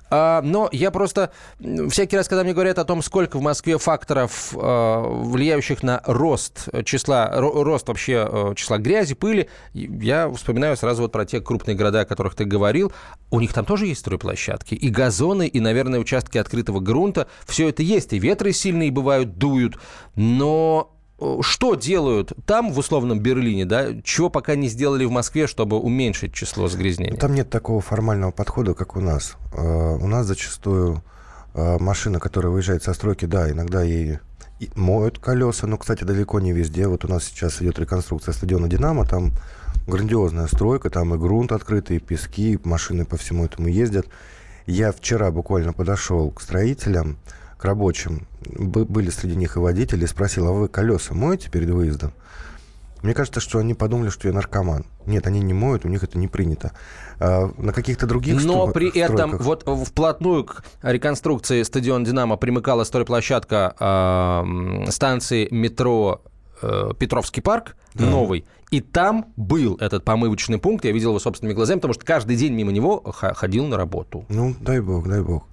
А, 0.09 0.41
но 0.41 0.67
я 0.71 0.89
просто 0.89 1.31
всякий 1.89 2.17
раз, 2.17 2.27
когда 2.27 2.43
мне 2.43 2.53
говорят 2.53 2.79
о 2.79 2.85
том, 2.85 3.03
сколько 3.03 3.37
в 3.37 3.41
Москве 3.41 3.77
факторов, 3.77 4.51
влияющих 4.53 5.83
на 5.83 6.01
рост 6.05 6.69
числа, 6.85 7.31
рост 7.35 7.87
вообще 7.87 8.12
вообще 8.13 8.51
э, 8.51 8.55
числа 8.55 8.77
грязи, 8.77 9.15
пыли, 9.15 9.49
я 9.73 10.29
вспоминаю 10.29 10.77
сразу 10.77 11.03
вот 11.03 11.11
про 11.11 11.25
те 11.25 11.41
крупные 11.41 11.75
города, 11.75 12.01
о 12.01 12.05
которых 12.05 12.35
ты 12.35 12.45
говорил. 12.45 12.91
У 13.31 13.39
них 13.39 13.53
там 13.53 13.65
тоже 13.65 13.87
есть 13.87 14.01
стройплощадки, 14.01 14.75
и 14.75 14.89
газоны, 14.89 15.47
и, 15.47 15.59
наверное, 15.59 15.99
участки 15.99 16.37
открытого 16.37 16.79
грунта. 16.79 17.27
Все 17.45 17.69
это 17.69 17.83
есть, 17.83 18.13
и 18.13 18.19
ветры 18.19 18.53
сильные 18.53 18.91
бывают, 18.91 19.37
дуют. 19.37 19.77
Но 20.15 20.93
э, 21.19 21.37
что 21.41 21.75
делают 21.75 22.33
там, 22.45 22.71
в 22.71 22.77
условном 22.77 23.19
Берлине, 23.19 23.65
да, 23.65 23.87
чего 24.03 24.29
пока 24.29 24.55
не 24.55 24.67
сделали 24.67 25.05
в 25.05 25.11
Москве, 25.11 25.47
чтобы 25.47 25.79
уменьшить 25.79 26.33
число 26.33 26.67
загрязнений? 26.67 27.17
Там 27.17 27.33
нет 27.33 27.49
такого 27.49 27.81
формального 27.81 28.31
подхода, 28.31 28.73
как 28.73 28.95
у 28.95 28.99
нас. 28.99 29.35
Э, 29.53 29.97
у 29.99 30.07
нас 30.07 30.25
зачастую 30.25 31.03
машина, 31.55 32.19
которая 32.19 32.51
выезжает 32.51 32.81
со 32.81 32.95
стройки, 32.95 33.25
да, 33.25 33.47
иногда 33.47 33.83
ей 33.83 34.17
моют 34.75 35.19
колеса, 35.19 35.67
но, 35.67 35.77
кстати, 35.77 36.03
далеко 36.03 36.39
не 36.39 36.51
везде. 36.53 36.87
Вот 36.87 37.05
у 37.05 37.07
нас 37.07 37.25
сейчас 37.25 37.61
идет 37.61 37.79
реконструкция 37.79 38.33
стадиона 38.33 38.67
«Динамо», 38.67 39.05
там 39.05 39.31
грандиозная 39.87 40.47
стройка, 40.47 40.89
там 40.89 41.13
и 41.13 41.17
грунт 41.17 41.51
открытый, 41.51 41.97
и 41.97 41.99
пески, 41.99 42.59
машины 42.63 43.05
по 43.05 43.17
всему 43.17 43.45
этому 43.45 43.67
ездят. 43.67 44.07
Я 44.65 44.91
вчера 44.91 45.31
буквально 45.31 45.73
подошел 45.73 46.31
к 46.31 46.41
строителям, 46.41 47.17
к 47.57 47.65
рабочим, 47.65 48.27
были 48.45 49.09
среди 49.09 49.35
них 49.35 49.55
и 49.55 49.59
водители, 49.59 50.05
и 50.05 50.07
спросил, 50.07 50.47
а 50.47 50.51
вы 50.51 50.67
колеса 50.67 51.13
моете 51.13 51.49
перед 51.49 51.69
выездом? 51.69 52.13
Мне 53.03 53.13
кажется, 53.13 53.41
что 53.41 53.59
они 53.59 53.73
подумали, 53.73 54.09
что 54.09 54.29
я 54.29 54.33
наркоман. 54.33 54.85
Нет, 55.05 55.27
они 55.27 55.41
не 55.41 55.53
моют, 55.53 55.83
у 55.83 55.89
них 55.89 56.03
это 56.03 56.17
не 56.17 56.29
принято. 56.29 56.71
А, 57.19 57.51
на 57.57 57.73
каких-то 57.73 58.07
других 58.07 58.43
Но 58.43 58.67
при 58.67 58.89
стройках... 58.89 59.11
этом 59.11 59.37
вот 59.37 59.63
вплотную 59.87 60.45
к 60.45 60.63
реконструкции 60.81 61.63
стадиона 61.63 62.05
«Динамо» 62.05 62.37
примыкала 62.37 62.85
стройплощадка 62.85 63.75
э, 63.77 64.89
станции 64.89 65.49
метро 65.51 66.21
э, 66.63 66.91
Петровский 66.97 67.41
парк, 67.41 67.75
да. 67.93 68.05
новый. 68.05 68.45
И 68.73 68.81
там 68.81 69.27
был 69.37 69.75
этот 69.79 70.03
помывочный 70.03 70.57
пункт, 70.57 70.83
я 70.83 70.91
видел 70.91 71.09
его 71.09 71.19
собственными 71.19 71.53
глазами, 71.53 71.77
потому 71.77 71.93
что 71.93 72.03
каждый 72.03 72.35
день 72.35 72.53
мимо 72.53 72.71
него 72.71 73.03
ходил 73.05 73.67
на 73.67 73.77
работу. 73.77 74.25
Ну, 74.29 74.55
дай 74.61 74.79
бог, 74.79 75.07
дай 75.07 75.21
бог. 75.21 75.45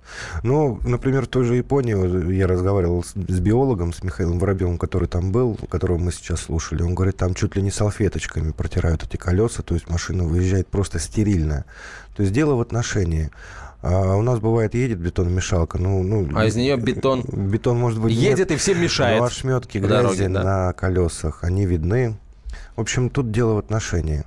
Ну, 0.43 0.81
например, 0.87 1.27
в 1.27 1.29
той 1.29 1.45
же 1.45 1.57
Японии 1.57 2.33
я 2.33 2.47
разговаривал 2.47 3.05
с, 3.05 3.13
с 3.13 3.41
биологом, 3.41 3.93
с 3.93 4.03
Михаилом 4.03 4.39
Воробьевым, 4.39 4.79
который 4.79 5.07
там 5.07 5.33
был, 5.33 5.59
которого 5.69 5.99
мы 5.99 6.13
сейчас 6.13 6.41
слушали. 6.41 6.83
Он 6.83 6.95
говорит, 6.95 7.19
там 7.19 7.35
чуть 7.35 7.57
ли 7.57 7.63
не 7.63 7.71
салфеточками 7.71 8.53
протирают 8.53 9.03
эти 9.03 9.19
колеса, 9.19 9.63
то 9.63 9.75
есть 9.75 9.91
машина 9.91 10.25
выезжает 10.25 10.69
просто 10.69 10.99
стерильная. 10.99 11.67
То 12.17 12.23
есть 12.23 12.33
дело 12.33 12.55
в 12.55 12.63
отношении. 12.63 13.31
А 13.83 14.15
у 14.17 14.23
нас 14.23 14.41
бывает 14.41 14.75
едет 14.75 14.99
бетономешалка, 14.99 15.79
ну, 15.79 16.03
ну 16.03 16.29
а 16.35 16.45
из 16.45 16.55
нее 16.55 16.77
бетон 16.77 17.23
бетон 17.23 17.79
может 17.79 17.99
быть 17.99 18.13
едет 18.13 18.51
нет, 18.51 18.51
и 18.51 18.57
всем 18.57 18.81
мешает. 18.81 19.21
Но 19.21 19.25
ошметки 19.25 19.79
грязи 19.79 19.91
дороге, 19.91 20.29
да? 20.29 20.43
на 20.43 20.73
колесах, 20.75 21.45
они 21.45 21.65
видны. 21.65 22.19
В 22.77 22.81
общем, 22.81 23.09
тут 23.09 23.31
дело 23.31 23.55
в 23.55 23.59
отношении. 23.59 24.25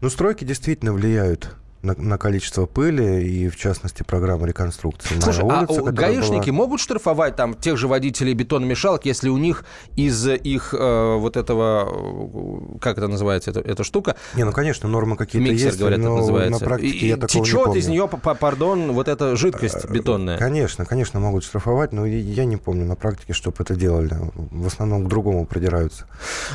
Но 0.00 0.08
стройки 0.08 0.44
действительно 0.44 0.92
влияют 0.92 1.56
на, 1.82 1.94
на 1.96 2.16
количество 2.16 2.66
пыли 2.66 3.28
и, 3.28 3.48
в 3.48 3.56
частности, 3.56 4.04
программа 4.04 4.46
реконструкции. 4.46 5.18
Слушай, 5.18 5.44
на 5.44 5.60
улице, 5.60 5.80
а 5.80 5.90
гаишники 5.90 6.50
была... 6.50 6.58
могут 6.58 6.80
штрафовать 6.80 7.34
там 7.34 7.54
тех 7.54 7.76
же 7.76 7.88
водителей 7.88 8.34
бетономешалок, 8.34 9.04
если 9.04 9.28
у 9.28 9.36
них 9.36 9.64
из 9.96 10.26
их 10.28 10.72
э, 10.78 11.16
вот 11.16 11.36
этого, 11.36 12.78
как 12.80 12.98
это 12.98 13.08
называется, 13.08 13.50
это, 13.50 13.60
эта 13.60 13.82
штука? 13.82 14.16
Не, 14.34 14.44
ну, 14.44 14.52
конечно, 14.52 14.88
нормы 14.88 15.16
какие-то 15.16 15.50
Миксер, 15.50 15.68
есть, 15.68 15.78
говорят, 15.78 15.98
но 15.98 16.12
это 16.12 16.16
называется. 16.20 16.60
на 16.60 16.66
практике 16.66 16.98
и, 16.98 17.08
я 17.08 17.16
такого 17.16 17.44
течет 17.44 17.58
не 17.58 17.64
помню. 17.64 17.80
из 17.80 17.88
нее, 17.88 18.08
пардон, 18.08 18.92
вот 18.92 19.08
эта 19.08 19.34
жидкость 19.34 19.84
э, 19.84 19.92
бетонная. 19.92 20.38
Конечно, 20.38 20.84
конечно, 20.84 21.18
могут 21.18 21.42
штрафовать, 21.42 21.92
но 21.92 22.06
я 22.06 22.44
не 22.44 22.56
помню 22.56 22.86
на 22.86 22.94
практике, 22.94 23.32
чтобы 23.32 23.56
это 23.58 23.74
делали. 23.74 24.16
В 24.34 24.68
основном 24.68 25.06
к 25.06 25.08
другому 25.08 25.46
придираются. 25.46 26.06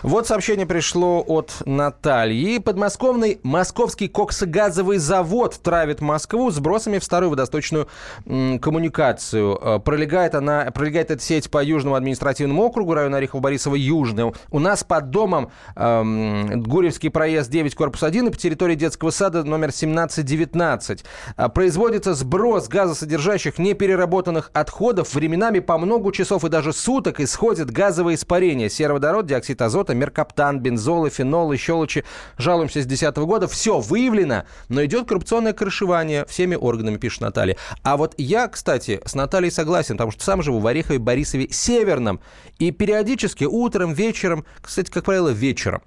Вот 0.03 0.25
сообщение 0.25 0.65
пришло 0.65 1.21
от 1.27 1.51
Натальи. 1.65 2.59
Подмосковный 2.59 3.39
московский 3.43 4.07
коксогазовый 4.07 4.99
завод 4.99 5.16
травит 5.61 6.01
Москву 6.01 6.51
сбросами 6.51 6.99
в 6.99 7.03
старую 7.03 7.29
водосточную 7.29 7.87
м, 8.25 8.59
коммуникацию. 8.59 9.59
Э, 9.61 9.79
пролегает 9.79 10.35
она, 10.35 10.71
пролегает 10.73 11.11
эта 11.11 11.21
сеть 11.21 11.49
по 11.49 11.63
Южному 11.63 11.95
административному 11.95 12.63
округу, 12.63 12.93
района 12.93 13.17
Орехово-Борисова, 13.17 13.75
Южный. 13.77 14.33
У 14.51 14.59
нас 14.59 14.83
под 14.83 15.09
домом 15.09 15.51
эм, 15.75 16.63
Гурьевский 16.63 17.09
проезд 17.09 17.49
9, 17.49 17.75
корпус 17.75 18.03
1 18.03 18.27
и 18.27 18.29
по 18.31 18.37
территории 18.37 18.75
детского 18.75 19.11
сада 19.11 19.43
номер 19.43 19.69
1719. 19.69 21.03
Э, 21.37 21.49
производится 21.49 22.13
сброс 22.13 22.67
газосодержащих 22.67 23.57
непереработанных 23.59 24.51
отходов. 24.53 25.13
Временами 25.13 25.59
по 25.59 25.77
много 25.77 26.11
часов 26.11 26.43
и 26.45 26.49
даже 26.49 26.73
суток 26.73 27.19
исходит 27.19 27.71
газовое 27.71 28.15
испарение. 28.15 28.69
Сероводород, 28.69 29.25
диоксид 29.25 29.61
азота, 29.61 29.93
меркаптан, 29.93 30.59
бензолы, 30.59 31.09
фенолы, 31.09 31.57
щелочи. 31.57 32.03
Жалуемся 32.37 32.81
с 32.81 32.85
2010 32.85 33.17
года. 33.17 33.47
Все 33.47 33.79
выявлено, 33.79 34.43
но 34.69 34.83
идет 34.85 35.06
коррупционное 35.07 35.53
крышевание 35.53 36.25
всеми 36.27 36.55
органами, 36.55 36.97
пишет 36.97 37.21
Наталья. 37.21 37.57
А 37.81 37.97
вот 37.97 38.13
я, 38.17 38.47
кстати, 38.47 39.01
с 39.05 39.15
Натальей 39.15 39.51
согласен, 39.51 39.95
потому 39.95 40.11
что 40.11 40.23
сам 40.23 40.43
живу 40.43 40.59
в 40.59 40.67
Орехове, 40.67 40.99
Борисове, 40.99 41.47
Северном. 41.49 42.19
И 42.59 42.71
периодически 42.71 43.45
утром, 43.45 43.93
вечером, 43.93 44.45
кстати, 44.61 44.91
как 44.91 45.05
правило, 45.05 45.29
вечером, 45.29 45.81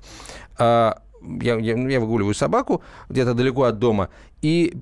а, 0.59 1.03
я, 1.23 1.57
я, 1.59 1.77
я 1.77 2.01
выгуливаю 2.01 2.35
собаку 2.35 2.83
где-то 3.09 3.35
далеко 3.35 3.65
от 3.65 3.79
дома, 3.79 4.09
и 4.43 4.75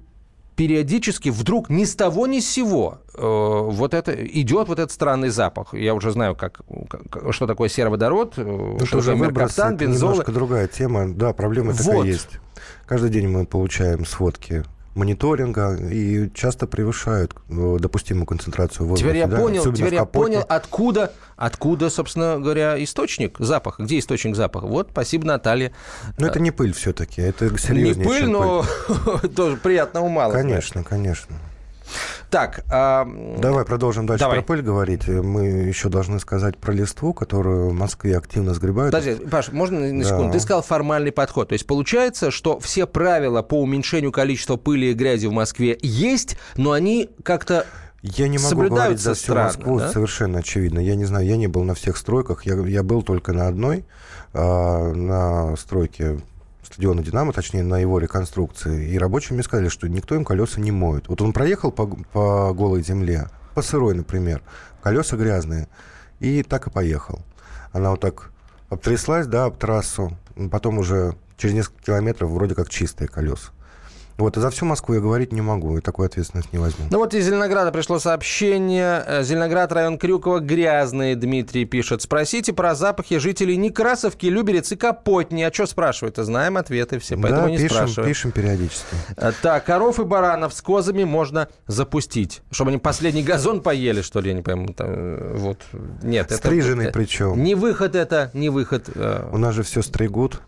периодически 0.59 1.29
вдруг 1.29 1.71
ни 1.71 1.85
с 1.85 1.95
того 1.95 2.27
ни 2.27 2.41
с 2.41 2.51
сего 2.51 2.99
э, 3.15 3.21
вот 3.23 3.95
это 3.95 4.13
идет 4.13 4.67
вот 4.67 4.81
этот 4.81 4.91
странный 4.91 5.29
запах. 5.29 5.73
Я 5.73 5.95
уже 5.95 6.11
знаю, 6.11 6.35
как, 6.35 6.63
как 6.91 7.33
что 7.33 7.47
такое 7.47 7.69
сероводород, 7.69 8.35
э, 8.39 8.43
ну, 8.43 8.85
что 8.85 8.99
такое 8.99 9.15
меркаптан, 9.15 9.77
бензолы. 9.77 10.13
Немножко 10.15 10.33
другая 10.33 10.67
тема. 10.67 11.15
Да, 11.15 11.33
проблема 11.33 11.71
вот. 11.71 11.79
такая 11.79 12.03
есть. 12.03 12.41
Каждый 12.87 13.11
день 13.11 13.29
мы 13.29 13.47
получаем 13.47 14.05
сводки 14.05 14.65
мониторинга 14.99 15.77
и 15.77 16.31
часто 16.35 16.67
превышают 16.67 17.35
э, 17.49 17.77
допустимую 17.81 18.27
концентрацию 18.27 18.87
воздуха. 18.87 19.09
Теперь 19.09 19.21
я 19.21 19.27
да, 19.27 19.37
понял, 19.39 19.73
теперь 19.73 19.95
я 19.95 20.05
понял, 20.05 20.45
откуда, 20.47 21.13
откуда, 21.37 21.89
собственно 21.89 22.39
говоря, 22.39 22.83
источник 22.83 23.37
запаха. 23.39 23.85
Где 23.85 23.99
источник 23.99 24.37
запаха? 24.37 24.67
Вот, 24.67 24.89
спасибо, 24.91 25.27
Наталья. 25.27 25.73
Но 26.19 26.27
это 26.27 26.41
не 26.41 26.51
пыль 26.51 26.75
все-таки, 26.75 27.23
это 27.23 27.57
серьезнее, 27.59 28.07
Не 28.07 28.13
пыль, 28.13 28.29
но 28.29 28.65
тоже 29.37 29.57
приятного 29.57 30.09
мало. 30.09 30.33
Конечно, 30.33 30.85
конечно. 30.85 31.37
Так, 32.31 32.65
а... 32.71 33.07
давай 33.39 33.65
продолжим 33.65 34.07
дальше 34.07 34.25
давай. 34.25 34.39
про 34.39 34.47
пыль 34.47 34.63
говорить. 34.63 35.09
Мы 35.09 35.47
еще 35.47 35.89
должны 35.89 36.21
сказать 36.21 36.59
про 36.59 36.73
листву, 36.73 37.13
которую 37.13 37.71
в 37.71 37.73
Москве 37.73 38.17
активно 38.17 38.55
сгребают. 38.55 38.93
Подожди, 38.93 39.25
Паш, 39.27 39.53
можно 39.53 39.81
на 39.81 40.05
секунду? 40.05 40.27
Да. 40.27 40.33
Ты 40.33 40.41
сказал 40.41 40.63
формальный 40.63 41.13
подход. 41.13 41.49
То 41.49 41.55
есть 41.55 41.67
получается, 41.67 42.31
что 42.31 42.59
все 42.61 42.87
правила 42.87 43.43
по 43.43 43.61
уменьшению 43.61 44.13
количества 44.13 44.57
пыли 44.57 44.91
и 44.91 44.95
грязи 44.95 45.27
в 45.27 45.33
Москве 45.33 45.79
есть, 45.81 46.37
но 46.57 46.73
они 46.73 47.11
как-то 47.23 47.67
я 48.03 48.29
не 48.29 48.39
могу 48.39 48.63
говорить 48.63 49.01
за 49.01 49.15
всю 49.15 49.25
странно, 49.25 49.45
Москву, 49.45 49.79
да? 49.79 49.89
совершенно 49.91 50.39
очевидно. 50.39 50.79
Я 50.79 50.95
не 50.95 51.05
знаю, 51.05 51.27
я 51.27 51.37
не 51.37 51.49
был 51.49 51.65
на 51.65 51.75
всех 51.75 51.97
стройках, 51.97 52.47
я, 52.47 52.55
я 52.55 52.83
был 52.83 53.03
только 53.03 53.33
на 53.33 53.49
одной, 53.49 53.85
а, 54.33 54.93
на 54.93 55.57
стройке 55.57 56.21
стадиона 56.69 57.03
«Динамо», 57.03 57.33
точнее, 57.33 57.63
на 57.63 57.79
его 57.79 57.99
реконструкции. 57.99 58.91
И 58.91 58.99
рабочие 58.99 59.35
мне 59.35 59.43
сказали, 59.43 59.69
что 59.69 59.89
никто 59.89 60.15
им 60.15 60.25
колеса 60.25 60.61
не 60.61 60.71
моет. 60.71 61.09
Вот 61.09 61.21
он 61.23 61.33
проехал 61.33 61.73
по, 61.73 61.87
по 61.87 62.53
голой 62.55 62.83
земле, 62.83 63.29
по 63.55 63.63
сырой, 63.63 63.95
например, 63.95 64.43
колеса 64.83 65.17
грязные, 65.17 65.69
и 66.21 66.43
так 66.43 66.67
и 66.67 66.71
поехал. 66.71 67.21
Она 67.73 67.91
вот 67.91 68.01
так 68.01 68.31
обтряслась, 68.69 69.27
да, 69.27 69.47
об 69.47 69.57
трассу, 69.57 70.17
потом 70.51 70.79
уже 70.79 71.17
через 71.37 71.55
несколько 71.55 71.83
километров 71.83 72.31
вроде 72.31 72.55
как 72.55 72.69
чистые 72.69 73.09
колеса. 73.09 73.51
Вот, 74.19 74.37
и 74.37 74.41
за 74.41 74.51
всю 74.51 74.67
Москву 74.67 74.97
я 74.97 75.01
говорить 75.01 75.33
не 75.33 75.41
могу, 75.41 75.79
и 75.79 75.81
такую 75.81 76.07
ответственность 76.07 76.53
не 76.53 76.59
возьму. 76.59 76.87
Ну 76.91 76.99
вот 76.99 77.15
из 77.15 77.25
Зеленограда 77.25 77.71
пришло 77.71 78.01
сообщение. 78.01 79.23
Зеленоград, 79.23 79.71
район 79.71 79.97
Крюкова, 79.97 80.41
грязный, 80.41 81.15
Дмитрий 81.15 81.65
пишет. 81.65 82.03
Спросите 82.03 82.53
про 82.53 82.75
запахи 82.75 83.19
жителей 83.19 83.57
Некрасовки, 83.57 84.27
Люберец 84.27 84.73
и 84.73 84.77
Капотни. 84.77 85.45
А 85.45 85.53
что 85.53 85.67
спрашивают? 85.67 86.17
Знаем 86.17 86.57
ответы 86.57 86.99
все, 86.99 87.17
поэтому 87.17 87.45
да, 87.45 87.51
не 87.51 87.59
пишем, 87.59 87.77
спрашиваем. 87.77 88.09
пишем 88.09 88.33
периодически. 88.33 88.97
Так, 89.41 89.65
коров 89.65 90.01
и 90.01 90.05
баранов 90.05 90.53
с 90.53 90.63
козами 90.63 91.05
можно 91.05 91.49
запустить. 91.69 92.43
Чтобы 92.51 92.71
они 92.71 92.79
последний 92.79 93.23
газон 93.23 93.61
поели, 93.61 94.03
что 94.03 94.19
ли, 94.19 94.31
я 94.31 94.35
не 94.35 94.43
пойму. 94.43 94.73
Там, 94.73 95.37
вот, 95.37 95.59
нет. 96.03 96.33
Стриженный 96.33 96.87
это, 96.87 96.93
причем. 96.93 97.41
Не 97.41 97.55
выход 97.55 97.95
это, 97.95 98.33
не 98.35 98.49
выход. 98.49 98.89
У 99.31 99.39
нас 99.39 99.55
же 99.55 99.63
все 99.63 99.81
стригут. 99.81 100.41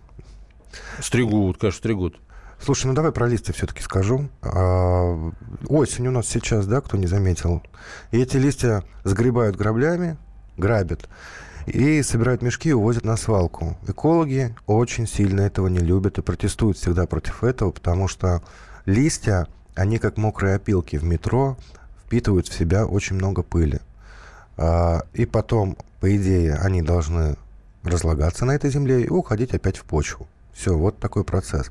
Стригут, 1.01 1.59
конечно, 1.59 1.79
стригут. 1.79 2.19
Слушай, 2.63 2.89
ну 2.89 2.93
давай 2.93 3.11
про 3.11 3.27
листья 3.27 3.55
все-таки 3.55 3.83
скажу. 3.83 4.29
А, 4.43 5.33
осень 5.69 6.09
у 6.09 6.11
нас 6.11 6.27
сейчас, 6.27 6.67
да, 6.67 6.83
кто 6.83 6.99
не 6.99 7.07
заметил. 7.07 7.63
И 8.11 8.21
эти 8.21 8.37
листья 8.37 8.85
сгребают 9.03 9.57
граблями, 9.57 10.19
грабят, 10.59 11.09
и 11.67 12.03
собирают 12.03 12.43
мешки 12.43 12.69
и 12.69 12.73
увозят 12.75 13.05
на 13.05 13.17
свалку. 13.17 13.79
Экологи 13.89 14.55
очень 14.67 15.07
сильно 15.07 15.41
этого 15.41 15.69
не 15.69 15.79
любят 15.79 16.19
и 16.19 16.23
протестуют 16.23 16.77
всегда 16.77 17.07
против 17.07 17.45
этого, 17.45 17.71
потому 17.71 18.09
что 18.09 18.43
листья, 18.85 19.47
они 19.75 19.99
как 19.99 20.19
мокрые 20.19 20.57
опилки 20.57 20.97
в 20.97 21.05
метро, 21.05 21.57
впитывают 22.05 22.47
в 22.49 22.53
себя 22.53 22.85
очень 22.85 23.17
много 23.17 23.43
пыли. 23.43 23.81
А, 24.59 25.05
и 25.15 25.25
потом, 25.25 25.79
по 26.01 26.15
идее, 26.15 26.57
они 26.57 26.83
должны 26.83 27.37
разлагаться 27.85 28.45
на 28.45 28.53
этой 28.53 28.71
земле 28.71 29.01
и 29.01 29.09
уходить 29.09 29.55
опять 29.55 29.79
в 29.79 29.85
почву. 29.85 30.27
Все, 30.53 30.77
вот 30.77 30.99
такой 30.99 31.25
процесс. 31.25 31.71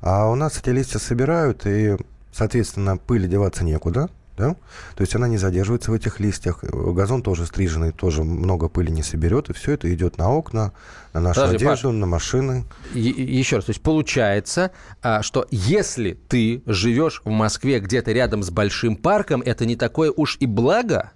А 0.00 0.30
у 0.30 0.34
нас 0.34 0.58
эти 0.58 0.70
листья 0.70 0.98
собирают, 0.98 1.66
и, 1.66 1.96
соответственно, 2.32 2.96
пыли 2.96 3.28
деваться 3.28 3.64
некуда, 3.64 4.08
да? 4.40 4.56
То 4.96 5.02
есть 5.02 5.14
она 5.14 5.28
не 5.28 5.36
задерживается 5.36 5.90
в 5.90 5.94
этих 5.94 6.18
листьях. 6.18 6.64
Газон 6.64 7.22
тоже 7.22 7.46
стриженный, 7.46 7.92
тоже 7.92 8.24
много 8.24 8.68
пыли 8.68 8.90
не 8.90 9.02
соберет, 9.02 9.50
и 9.50 9.52
все 9.52 9.72
это 9.72 9.92
идет 9.92 10.16
на 10.16 10.30
окна, 10.30 10.72
на 11.12 11.20
нашу 11.20 11.42
Подожди, 11.42 11.66
одежду, 11.66 11.88
Паш, 11.88 11.96
на 11.98 12.06
машины. 12.06 12.64
Еще 12.94 13.56
раз, 13.56 13.66
то 13.66 13.70
есть 13.70 13.82
получается, 13.82 14.70
а, 15.02 15.22
что 15.22 15.46
если 15.50 16.18
ты 16.28 16.62
живешь 16.64 17.20
в 17.24 17.30
Москве 17.30 17.80
где-то 17.80 18.12
рядом 18.12 18.42
с 18.42 18.50
большим 18.50 18.96
парком, 18.96 19.42
это 19.42 19.66
не 19.66 19.76
такое 19.76 20.10
уж 20.10 20.38
и 20.40 20.46
благо, 20.46 21.12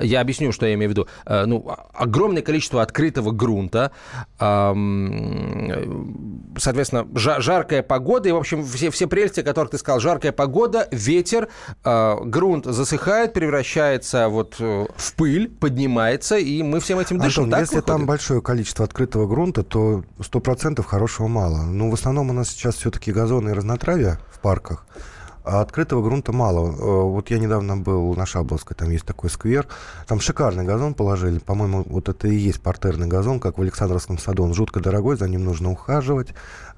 я 0.00 0.20
объясню, 0.20 0.52
что 0.52 0.66
я 0.66 0.74
имею 0.74 0.90
в 0.90 0.92
виду. 0.92 1.08
Э, 1.26 1.44
ну, 1.46 1.66
огромное 1.92 2.42
количество 2.42 2.82
открытого 2.82 3.30
грунта, 3.32 3.90
соответственно, 6.58 7.06
жаркая 7.14 7.82
погода, 7.82 8.28
и, 8.28 8.32
в 8.32 8.36
общем, 8.36 8.64
все, 8.64 8.90
все 8.90 9.06
прелести, 9.06 9.40
о 9.40 9.42
которых 9.42 9.70
ты 9.70 9.78
сказал, 9.78 10.00
жаркая 10.00 10.32
погода, 10.32 10.88
ветер, 10.90 11.48
э, 11.84 12.16
грунт 12.24 12.66
засыхает, 12.66 13.32
превращается 13.32 14.28
вот 14.28 14.56
э, 14.58 14.86
в 14.96 15.14
пыль, 15.14 15.48
поднимается, 15.48 16.36
и 16.36 16.62
мы 16.62 16.80
всем 16.80 16.98
этим 16.98 17.18
дышим. 17.18 17.44
Антон, 17.44 17.60
если 17.60 17.76
выходит? 17.76 17.86
там 17.86 18.06
большое 18.06 18.42
количество 18.42 18.84
открытого 18.84 19.26
грунта, 19.26 19.62
то 19.62 20.04
100% 20.18 20.82
хорошего 20.82 21.28
мало. 21.28 21.62
Ну, 21.62 21.90
в 21.90 21.94
основном 21.94 22.30
у 22.30 22.32
нас 22.32 22.50
сейчас 22.50 22.76
все-таки 22.76 23.12
газоны 23.12 23.50
и 23.50 23.52
разнотравья 23.52 24.18
в 24.30 24.40
парках. 24.40 24.86
А 25.48 25.62
открытого 25.62 26.02
грунта 26.02 26.30
мало. 26.30 26.68
Э, 26.68 26.74
вот 26.76 27.30
я 27.30 27.38
недавно 27.38 27.78
был 27.78 28.14
на 28.14 28.26
Шабловской, 28.26 28.76
там 28.76 28.90
есть 28.90 29.06
такой 29.06 29.30
сквер. 29.30 29.66
Там 30.06 30.20
шикарный 30.20 30.64
газон 30.64 30.92
положили. 30.92 31.38
По-моему, 31.38 31.84
вот 31.86 32.10
это 32.10 32.28
и 32.28 32.34
есть 32.34 32.60
партерный 32.60 33.06
газон, 33.06 33.40
как 33.40 33.56
в 33.56 33.62
Александровском 33.62 34.18
саду. 34.18 34.42
Он 34.44 34.52
жутко 34.52 34.80
дорогой, 34.80 35.16
за 35.16 35.26
ним 35.26 35.44
нужно 35.44 35.70
ухаживать. 35.70 36.34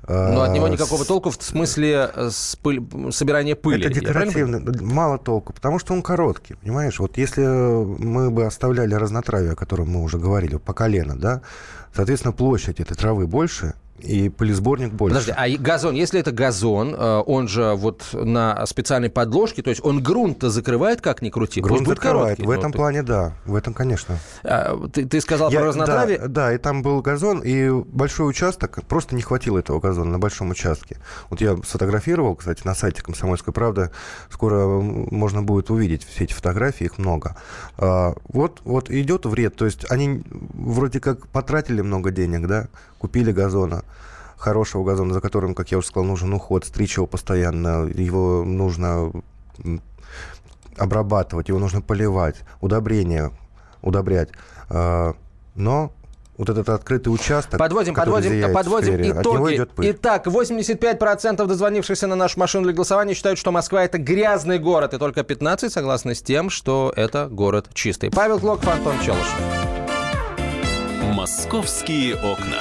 Но 0.07 0.43
от 0.43 0.53
него 0.53 0.67
а, 0.67 0.69
никакого 0.71 1.05
толку 1.05 1.31
в 1.31 1.43
смысле 1.43 2.11
э, 2.15 2.31
с 2.31 2.55
пыль, 2.63 2.81
собирания 3.11 3.57
пыли. 3.57 3.87
Это 3.87 3.93
декоративно, 3.93 4.63
мало 4.81 5.19
толку, 5.19 5.53
потому 5.53 5.81
что 5.81 5.93
он 5.93 6.03
короткий, 6.03 6.55
понимаешь? 6.55 7.01
Вот 7.01 7.19
если 7.19 7.43
мы 7.43 8.31
бы 8.31 8.47
оставляли 8.47 8.95
разнотравие, 8.95 9.53
о 9.53 9.57
котором 9.57 9.91
мы 9.91 10.03
уже 10.03 10.19
говорили, 10.19 10.57
по 10.57 10.73
колено, 10.75 11.17
да, 11.19 11.43
соответственно, 11.93 12.33
площадь 12.33 12.79
этой 12.79 12.97
травы 12.97 13.27
больше, 13.27 13.75
и 14.05 14.29
пылесборник 14.29 14.93
больше. 14.93 15.15
Подожди, 15.15 15.33
а 15.37 15.63
газон, 15.63 15.95
если 15.95 16.21
это 16.21 16.33
газон, 16.33 16.95
э, 16.95 17.23
он 17.27 17.49
же 17.49 17.75
вот 17.75 18.09
на 18.13 18.65
специальной 18.67 19.11
подложке, 19.11 19.63
то 19.63 19.71
есть 19.71 19.85
он 19.85 20.03
грунт-то 20.03 20.51
закрывает, 20.51 21.01
как 21.01 21.23
ни 21.23 21.31
крути? 21.31 21.61
Грунт 21.61 21.87
закрывает, 21.87 22.39
в 22.39 22.51
этом 22.51 22.73
плане 22.73 23.03
да, 23.03 23.35
в 23.45 23.55
этом, 23.55 23.75
конечно. 23.75 24.19
А, 24.43 24.89
ты, 24.89 25.07
ты 25.07 25.21
сказал 25.21 25.51
Я, 25.51 25.61
про 25.61 25.69
разнотравие? 25.69 26.19
Да, 26.19 26.29
да, 26.29 26.55
и 26.55 26.59
там 26.59 26.83
был 26.83 27.01
газон, 27.01 27.41
и 27.41 27.71
большой 27.71 28.29
участок, 28.29 28.81
просто 28.87 29.15
не 29.15 29.23
хватило 29.23 29.59
этого 29.59 29.81
газона 29.81 30.11
на 30.11 30.19
большом 30.19 30.51
участке. 30.51 30.97
Вот 31.29 31.41
я 31.41 31.57
сфотографировал, 31.65 32.37
кстати, 32.37 32.63
на 32.65 32.75
сайте 32.75 33.03
«Комсомольской 33.03 33.53
правды», 33.53 33.91
скоро 34.31 34.81
можно 34.81 35.43
будет 35.43 35.71
увидеть 35.71 36.05
все 36.05 36.25
эти 36.25 36.33
фотографии, 36.33 36.85
их 36.85 36.99
много. 36.99 37.37
А, 37.77 38.15
вот, 38.29 38.61
вот 38.65 38.91
идет 38.91 39.27
вред, 39.27 39.57
то 39.57 39.65
есть 39.65 39.91
они 39.91 40.23
вроде 40.55 41.01
как 41.01 41.27
потратили 41.29 41.81
много 41.81 42.11
денег, 42.11 42.47
да, 42.47 42.69
купили 43.01 43.33
газона, 43.33 43.83
хорошего 44.37 44.85
газона, 44.85 45.15
за 45.15 45.21
которым, 45.21 45.55
как 45.55 45.73
я 45.73 45.79
уже 45.79 45.89
сказал, 45.89 46.07
нужен 46.07 46.33
уход, 46.33 46.65
стричь 46.65 46.97
его 46.97 47.07
постоянно, 47.07 47.87
его 47.87 48.45
нужно 48.45 49.11
обрабатывать, 50.77 51.49
его 51.49 51.59
нужно 51.59 51.81
поливать, 51.81 52.37
удобрения 52.61 53.33
удобрять. 53.83 54.29
А, 54.69 55.15
но 55.55 55.93
вот 56.37 56.49
этот 56.49 56.71
открытый 56.71 57.13
участок, 57.13 57.59
Подводим, 57.59 57.95
подводим, 57.95 58.53
подводим 58.55 58.95
сфере, 58.95 59.11
итоги. 59.11 59.67
Итак, 59.91 60.27
85% 60.27 61.47
дозвонившихся 61.47 62.07
на 62.07 62.17
нашу 62.17 62.41
машину 62.41 62.65
для 62.65 62.73
голосования 62.73 63.13
считают, 63.15 63.39
что 63.39 63.53
Москва 63.53 63.85
это 63.85 63.99
грязный 63.99 64.59
город, 64.59 64.95
и 64.95 64.99
только 64.99 65.23
15 65.23 65.71
согласны 65.71 66.15
с 66.15 66.23
тем, 66.23 66.49
что 66.49 66.95
это 66.97 67.27
город 67.27 67.69
чистый. 67.75 68.11
Павел 68.11 68.39
Глок, 68.39 68.67
Антон 68.67 68.95
Челышев. 69.05 69.39
Московские 71.13 72.15
окна. 72.15 72.61